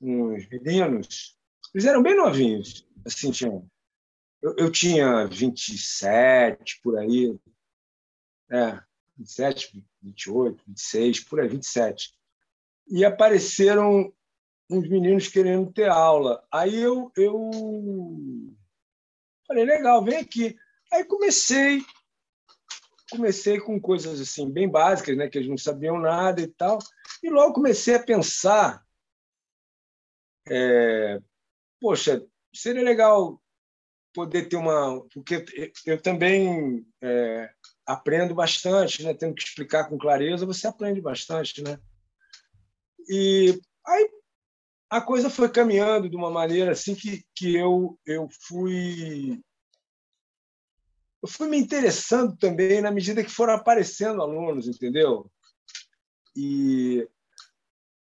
[0.00, 1.36] uns meninos,
[1.74, 3.68] eles eram bem novinhos, assim, tinham,
[4.42, 7.36] eu, eu tinha 27, por aí,
[8.50, 8.80] é,
[9.16, 12.12] 27, 28, 26, por aí, 27.
[12.88, 14.12] E apareceram
[14.70, 16.46] uns meninos querendo ter aula.
[16.50, 17.50] Aí eu, eu
[19.46, 20.56] falei, legal, vem aqui.
[20.92, 21.82] Aí comecei,
[23.14, 26.78] comecei com coisas assim bem básicas, né, que eles não sabiam nada e tal.
[27.22, 28.84] E logo comecei a pensar,
[30.48, 31.18] é,
[31.80, 33.40] poxa, seria legal
[34.14, 35.44] poder ter uma, porque
[35.84, 37.50] eu também é,
[37.84, 39.12] aprendo bastante, né?
[39.12, 41.78] Tendo que explicar com clareza, você aprende bastante, né?
[43.08, 44.10] E aí
[44.88, 49.42] a coisa foi caminhando de uma maneira assim que, que eu eu fui
[51.24, 55.32] eu fui me interessando também na medida que foram aparecendo alunos, entendeu?
[56.36, 57.08] E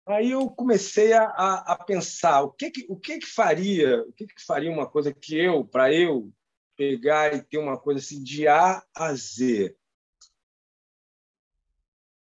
[0.07, 4.13] aí eu comecei a, a, a pensar o que que, o que que faria o
[4.13, 6.33] que que faria uma coisa que eu para eu
[6.77, 9.77] pegar e ter uma coisa assim de A a Z.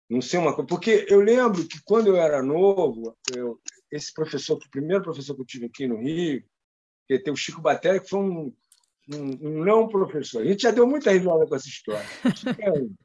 [0.08, 3.60] Não sei uma coisa, porque eu lembro que quando eu era novo, eu,
[3.92, 6.46] esse professor, o primeiro professor que eu tive aqui no Rio,
[7.08, 8.56] que tem o Chico Batéria, que foi um,
[9.12, 10.41] um, não professor.
[10.41, 12.06] A gente já deu muita risada com essa história.
[12.60, 12.95] É um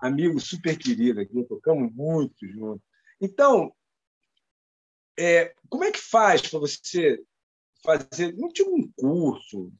[0.00, 2.82] amigo super querido aqui, tocamos muito juntos.
[3.20, 3.72] Então,
[5.18, 7.22] é, como é que faz para você
[7.84, 9.72] fazer, não tinha um curso,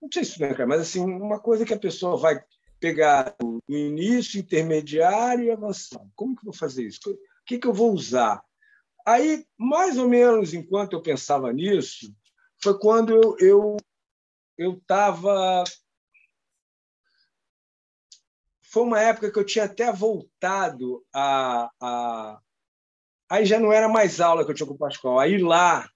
[0.00, 2.40] não sei se cara, mas assim, uma coisa que a pessoa vai
[2.80, 6.08] pegar o início, intermediário e avançado.
[6.14, 7.00] Como que eu vou fazer isso?
[7.10, 8.42] O que, que eu vou usar?
[9.06, 12.14] Aí, mais ou menos enquanto eu pensava nisso,
[12.62, 13.76] foi quando eu eu
[14.58, 15.64] estava
[18.62, 22.40] foi uma época que eu tinha até voltado a, a
[23.30, 25.88] aí já não era mais aula que eu tinha com o Pascoal aí lá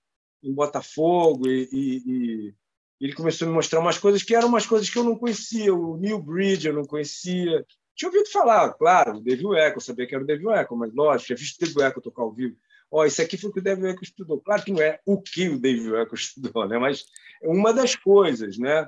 [0.42, 2.54] em Botafogo e, e,
[3.02, 5.74] ele começou a me mostrar umas coisas que eram umas coisas que eu não conhecia.
[5.74, 7.66] O Neil Bridge eu não conhecia.
[7.96, 10.94] Tinha ouvido falar, claro, o David Echo, eu sabia que era o David Echo, mas
[10.94, 12.56] lógico, tinha visto o David Echo tocar ao vivo.
[12.92, 14.38] Ó, isso aqui foi o que o David Echo estudou.
[14.38, 16.78] Claro que não é o que o David Echo estudou, né?
[16.78, 17.06] mas
[17.42, 18.58] é uma das coisas.
[18.58, 18.86] Né?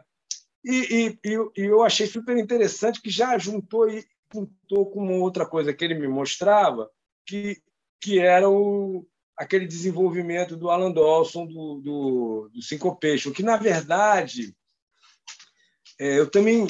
[0.62, 5.46] E, e, e eu achei super interessante que já juntou e juntou com uma outra
[5.46, 6.90] coisa que ele me mostrava,
[7.24, 7.62] que,
[7.98, 9.06] que era o,
[9.38, 14.54] aquele desenvolvimento do Alan Dawson, do, do, do Syncopation, que, na verdade,
[15.98, 16.66] é, eu também.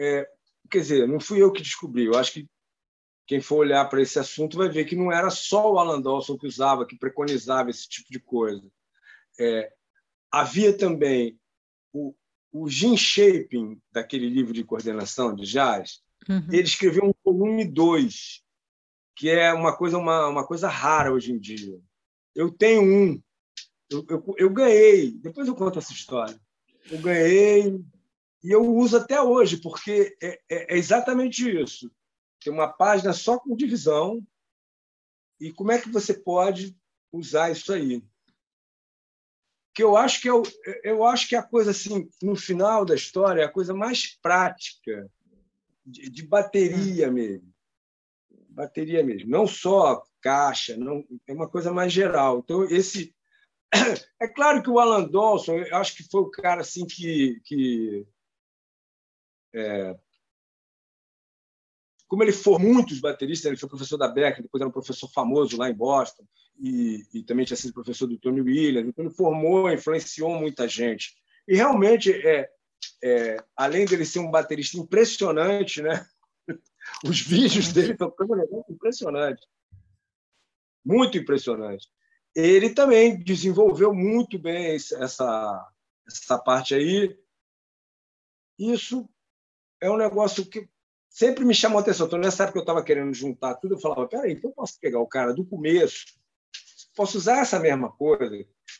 [0.00, 0.28] É,
[0.68, 2.48] quer dizer, não fui eu que descobri, eu acho que
[3.26, 6.38] quem for olhar para esse assunto vai ver que não era só o Alan Dawson
[6.38, 8.64] que usava, que preconizava esse tipo de coisa.
[9.38, 9.72] É,
[10.30, 11.38] havia também
[11.92, 12.14] o,
[12.52, 16.46] o Jim Shaping, daquele livro de coordenação de jazz, uhum.
[16.50, 18.42] ele escreveu um volume 2,
[19.16, 21.80] que é uma coisa, uma, uma coisa rara hoje em dia.
[22.34, 23.22] Eu tenho um.
[23.90, 26.38] Eu, eu, eu, ganhei, depois eu conto essa história.
[26.90, 27.80] Eu ganhei
[28.44, 31.90] e eu uso até hoje, porque é, é, é exatamente isso.
[32.46, 34.24] Tem uma página só com divisão.
[35.40, 36.78] E como é que você pode
[37.12, 38.04] usar isso aí?
[39.74, 40.44] Que eu acho que eu,
[40.84, 45.10] eu acho que a coisa assim, no final da história, é a coisa mais prática
[45.84, 47.52] de, de bateria mesmo
[48.48, 52.38] bateria mesmo, não só caixa, não é uma coisa mais geral.
[52.38, 53.14] Então esse
[54.22, 58.06] é claro que o Alan Dawson, eu acho que foi o cara assim que, que
[59.52, 59.98] é,
[62.08, 65.56] como ele formou muitos bateristas, ele foi professor da Beck, depois era um professor famoso
[65.56, 66.24] lá em Boston
[66.58, 68.88] e, e também tinha sido professor do Tony Williams.
[68.88, 71.16] Então ele formou, influenciou muita gente.
[71.48, 72.48] E realmente é,
[73.02, 76.06] é, além dele ser um baterista impressionante, né?
[77.04, 78.14] Os vídeos dele estão
[78.70, 79.44] impressionantes.
[80.84, 81.88] Muito impressionante.
[82.34, 85.68] Ele também desenvolveu muito bem essa,
[86.06, 87.18] essa parte aí.
[88.58, 89.08] Isso
[89.80, 90.68] é um negócio que
[91.16, 92.06] sempre me chamou a atenção.
[92.06, 95.00] Então, nessa época eu estava querendo juntar tudo, eu falava: peraí, então eu posso pegar
[95.00, 96.04] o cara do começo,
[96.94, 98.30] posso usar essa mesma coisa,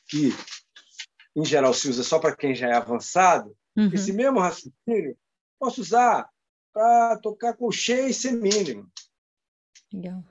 [0.06, 0.28] que
[1.34, 3.90] em geral se usa só para quem já é avançado, uhum.
[3.92, 5.16] esse mesmo raciocínio,
[5.58, 6.28] posso usar
[6.72, 8.90] para tocar colcheia e semínimo.
[9.92, 10.22] Legal.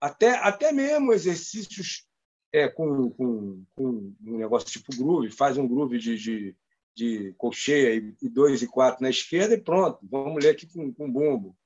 [0.00, 2.06] Até, até mesmo exercícios
[2.52, 6.56] é, com, com, com, um negócio tipo groove, faz um groove de, de,
[6.98, 11.10] de colcheia e, dois e quatro na esquerda e pronto, vamos ler aqui com, com
[11.10, 11.56] bumbo.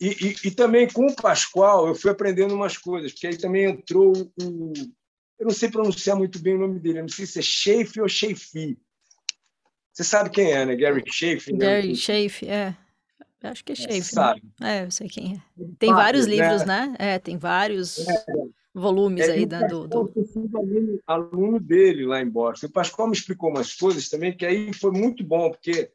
[0.00, 3.64] E, e, e, também com o Pascoal eu fui aprendendo umas coisas, porque aí também
[3.64, 4.72] entrou o.
[5.38, 8.00] Eu não sei pronunciar muito bem o nome dele, eu não sei se é Sheife
[8.00, 8.76] ou Sheifi.
[9.92, 10.74] Você sabe quem é, né?
[10.74, 11.54] Gary Schaefer.
[11.54, 11.58] Né?
[11.58, 12.76] Gary Schaefer, é.
[13.42, 13.96] Acho que é, é Schaefer.
[13.96, 14.02] Né?
[14.02, 14.42] Sabe.
[14.60, 15.64] É, eu sei quem é.
[15.78, 16.34] Tem vários né?
[16.34, 16.94] livros, né?
[16.98, 18.24] É, tem vários é,
[18.78, 19.86] volumes é, aí da, do.
[19.86, 20.12] do...
[20.54, 22.66] Aluno, aluno dele lá em Boston.
[22.66, 25.90] O Pascoal me explicou umas coisas também, que aí foi muito bom, porque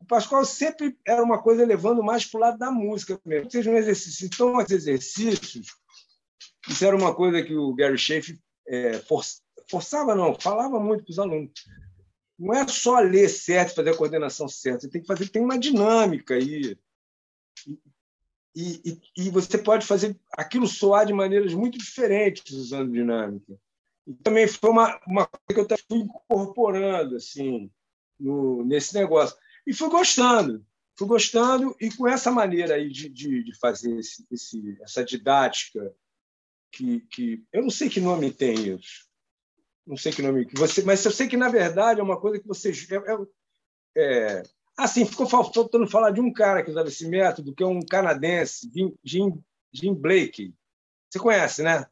[0.00, 3.50] o Pascoal sempre era uma coisa levando mais para o lado da música mesmo.
[3.50, 4.26] Seja um exercício.
[4.26, 5.66] Então, os exercícios,
[6.68, 9.00] isso era uma coisa que o Gary Schaefer é,
[9.68, 11.52] forçava, não, falava muito para os alunos.
[12.38, 15.58] Não é só ler certo, fazer a coordenação certa, você tem que fazer, tem uma
[15.58, 16.76] dinâmica aí.
[18.54, 18.80] E,
[19.16, 23.58] e, e, você pode fazer aquilo soar de maneiras muito diferentes usando dinâmica.
[24.06, 27.68] E também foi uma, uma coisa que eu fui incorporando assim,
[28.18, 29.36] no, nesse negócio.
[29.66, 30.64] E fui gostando,
[30.96, 35.92] fui gostando, e com essa maneira aí de, de, de fazer esse, esse, essa didática,
[36.70, 39.08] que, que eu não sei que nome tem isso,
[39.86, 42.40] não sei que nome que você, mas eu sei que na verdade é uma coisa
[42.40, 42.96] que você é,
[43.96, 44.42] é, é
[44.76, 48.70] assim ficou faltando falar de um cara que usava esse método, que é um canadense,
[49.04, 49.38] Jim,
[49.72, 50.54] Jim, Blake.
[51.10, 51.86] Você conhece, né?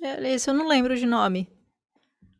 [0.00, 1.48] É, esse eu não lembro de nome.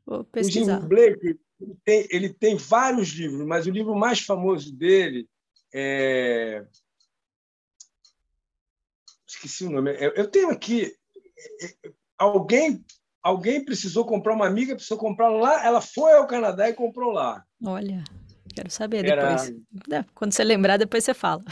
[0.05, 0.79] Vou pesquisar.
[0.79, 5.29] O Jim Blake ele tem, ele tem vários livros, mas o livro mais famoso dele
[5.73, 6.67] é
[9.27, 9.97] esqueci o nome.
[10.15, 10.95] Eu tenho aqui
[12.19, 12.85] alguém
[13.23, 17.45] alguém precisou comprar uma amiga, precisou comprar lá, ela foi ao Canadá e comprou lá.
[17.65, 18.03] Olha,
[18.53, 19.35] quero saber Era...
[19.35, 20.07] depois.
[20.15, 21.43] Quando você lembrar, depois você fala.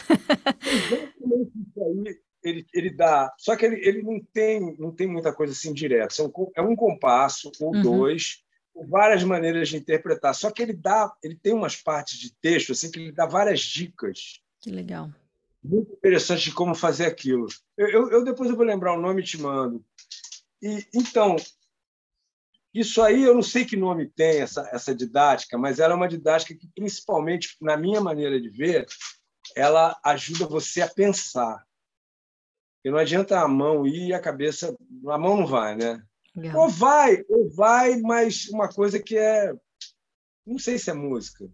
[2.43, 3.33] Ele, ele dá.
[3.37, 6.15] Só que ele, ele não, tem, não tem muita coisa assim direta.
[6.57, 7.83] É um compasso ou uhum.
[7.83, 8.43] dois,
[8.73, 10.35] com várias maneiras de interpretar.
[10.35, 13.61] Só que ele dá, ele tem umas partes de texto assim que ele dá várias
[13.61, 14.41] dicas.
[14.61, 15.11] Que legal.
[15.63, 17.47] Muito interessante de como fazer aquilo.
[17.77, 19.85] Eu, eu, eu depois eu vou lembrar o nome e te mando.
[20.63, 21.37] E, então,
[22.73, 26.09] isso aí eu não sei que nome tem essa, essa didática, mas ela é uma
[26.09, 28.87] didática que, principalmente na minha maneira de ver,
[29.57, 31.65] ela ajuda você a pensar.
[32.77, 34.75] Porque não adianta a mão ir e a cabeça.
[35.09, 36.03] A mão não vai, né?
[36.55, 39.53] Ou vai, ou vai, mas uma coisa que é.
[40.47, 41.51] Não sei se é música.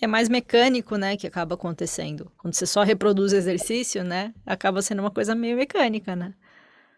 [0.00, 2.32] É mais mecânico, né, que acaba acontecendo.
[2.38, 6.34] Quando você só reproduz exercício, né, acaba sendo uma coisa meio mecânica, né?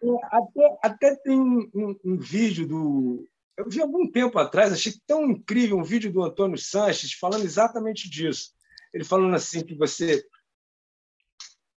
[0.02, 5.30] É, até, até tem um, um vídeo do eu vi algum tempo atrás, achei tão
[5.30, 8.52] incrível um vídeo do Antônio Sanches falando exatamente disso.
[8.92, 10.26] Ele falando assim que você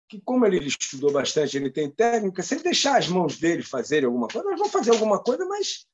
[0.08, 4.06] que como ele estudou bastante, ele tem técnica, se ele deixar as mãos dele fazerem
[4.06, 5.88] alguma coisa, nós vamos fazer alguma coisa, mas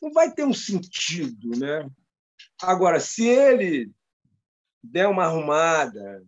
[0.00, 1.88] não vai ter um sentido, né?
[2.60, 3.90] Agora, se ele
[4.82, 6.24] der uma arrumada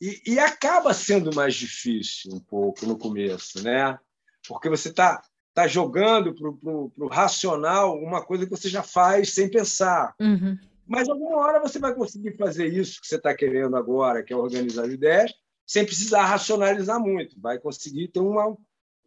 [0.00, 3.98] e, e acaba sendo mais difícil um pouco no começo, né?
[4.46, 5.22] Porque você está
[5.56, 10.14] está jogando para o racional uma coisa que você já faz sem pensar.
[10.20, 10.58] Uhum.
[10.86, 14.36] Mas alguma hora você vai conseguir fazer isso que você está querendo agora, que é
[14.36, 15.32] organizar ideias,
[15.66, 17.40] sem precisar racionalizar muito.
[17.40, 18.54] Vai conseguir ter uma,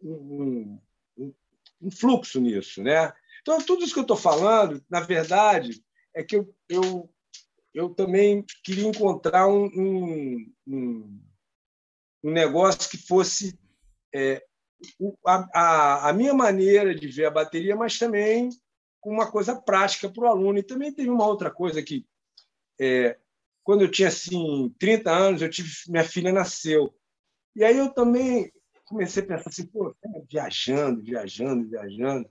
[0.02, 0.80] um,
[1.16, 1.34] um,
[1.84, 2.82] um fluxo nisso.
[2.82, 3.14] Né?
[3.44, 5.84] Então, tudo isso que eu estou falando, na verdade,
[6.16, 7.10] é que eu, eu,
[7.76, 9.70] eu também queria encontrar um,
[10.68, 11.22] um,
[12.24, 13.58] um negócio que fosse
[14.14, 14.44] é,
[15.26, 18.50] a, a, a, minha maneira de ver a bateria, mas também
[19.02, 20.58] com uma coisa prática para o aluno.
[20.58, 22.06] E também teve uma outra coisa que,
[22.80, 23.18] é,
[23.64, 26.94] quando eu tinha assim, 30 anos, eu tive minha filha nasceu.
[27.56, 28.52] E aí eu também
[28.86, 29.96] comecei a pensar assim, pô,
[30.30, 32.30] viajando, viajando, viajando.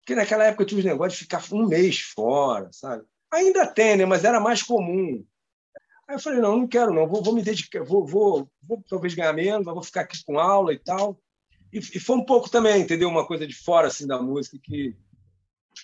[0.00, 3.06] Porque naquela época eu tive os negócio de ficar um mês fora, sabe?
[3.32, 4.04] Ainda tem, né?
[4.04, 5.24] mas era mais comum.
[6.06, 9.14] Aí eu falei, não, não quero não, vou, vou me dedicar, vou, vou, vou talvez
[9.14, 11.18] ganhar menos, mas vou ficar aqui com aula e tal.
[11.72, 13.08] E, e, foi um pouco também, entendeu?
[13.08, 14.94] Uma coisa de fora assim da música que,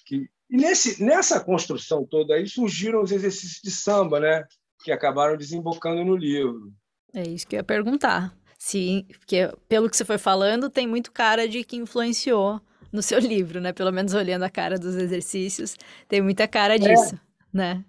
[0.06, 0.28] que...
[0.48, 4.44] e nesse nessa construção toda aí surgiram os exercícios de samba, né?
[4.84, 6.72] Que acabaram desembocando no livro.
[7.12, 8.34] É isso que eu ia perguntar.
[8.58, 12.60] Sim, porque pelo que você foi falando, tem muito cara de que influenciou
[12.92, 13.72] no seu livro, né?
[13.72, 15.76] Pelo menos olhando a cara dos exercícios,
[16.08, 16.78] tem muita cara é.
[16.78, 17.18] disso, é.
[17.52, 17.84] né?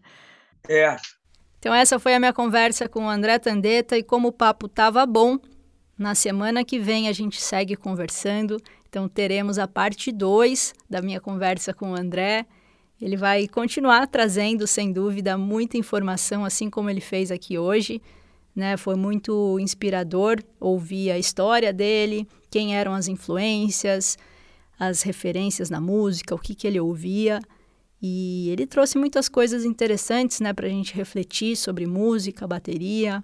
[0.69, 0.95] É,
[1.61, 5.05] então, essa foi a minha conversa com o André Tandeta e como o papo estava
[5.05, 5.37] bom,
[5.95, 8.57] na semana que vem a gente segue conversando.
[8.89, 12.47] Então, teremos a parte 2 da minha conversa com o André.
[12.99, 18.01] Ele vai continuar trazendo, sem dúvida, muita informação, assim como ele fez aqui hoje.
[18.55, 18.75] Né?
[18.75, 24.17] Foi muito inspirador ouvir a história dele, quem eram as influências,
[24.79, 27.39] as referências na música, o que, que ele ouvia.
[28.01, 33.23] E ele trouxe muitas coisas interessantes né, para a gente refletir sobre música, bateria,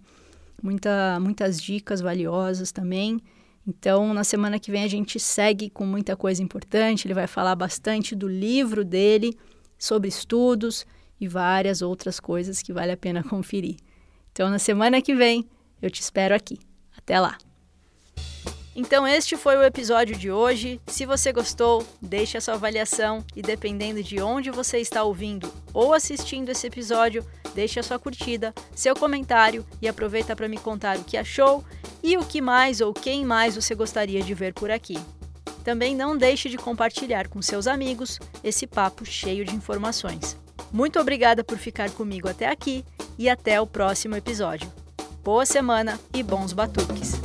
[0.61, 3.19] muita, muitas dicas valiosas também.
[3.67, 7.07] Então, na semana que vem a gente segue com muita coisa importante.
[7.07, 9.37] Ele vai falar bastante do livro dele,
[9.77, 10.85] sobre estudos
[11.19, 13.77] e várias outras coisas que vale a pena conferir.
[14.31, 15.47] Então, na semana que vem,
[15.81, 16.59] eu te espero aqui.
[16.95, 17.37] Até lá!
[18.79, 20.79] Então, este foi o episódio de hoje.
[20.85, 25.95] Se você gostou, deixe a sua avaliação e, dependendo de onde você está ouvindo ou
[25.95, 27.25] assistindo esse episódio,
[27.55, 31.65] deixe a sua curtida, seu comentário e aproveita para me contar o que achou
[32.03, 34.99] e o que mais ou quem mais você gostaria de ver por aqui.
[35.63, 40.37] Também não deixe de compartilhar com seus amigos esse papo cheio de informações.
[40.71, 42.85] Muito obrigada por ficar comigo até aqui
[43.17, 44.71] e até o próximo episódio.
[45.23, 47.15] Boa semana e bons batuques!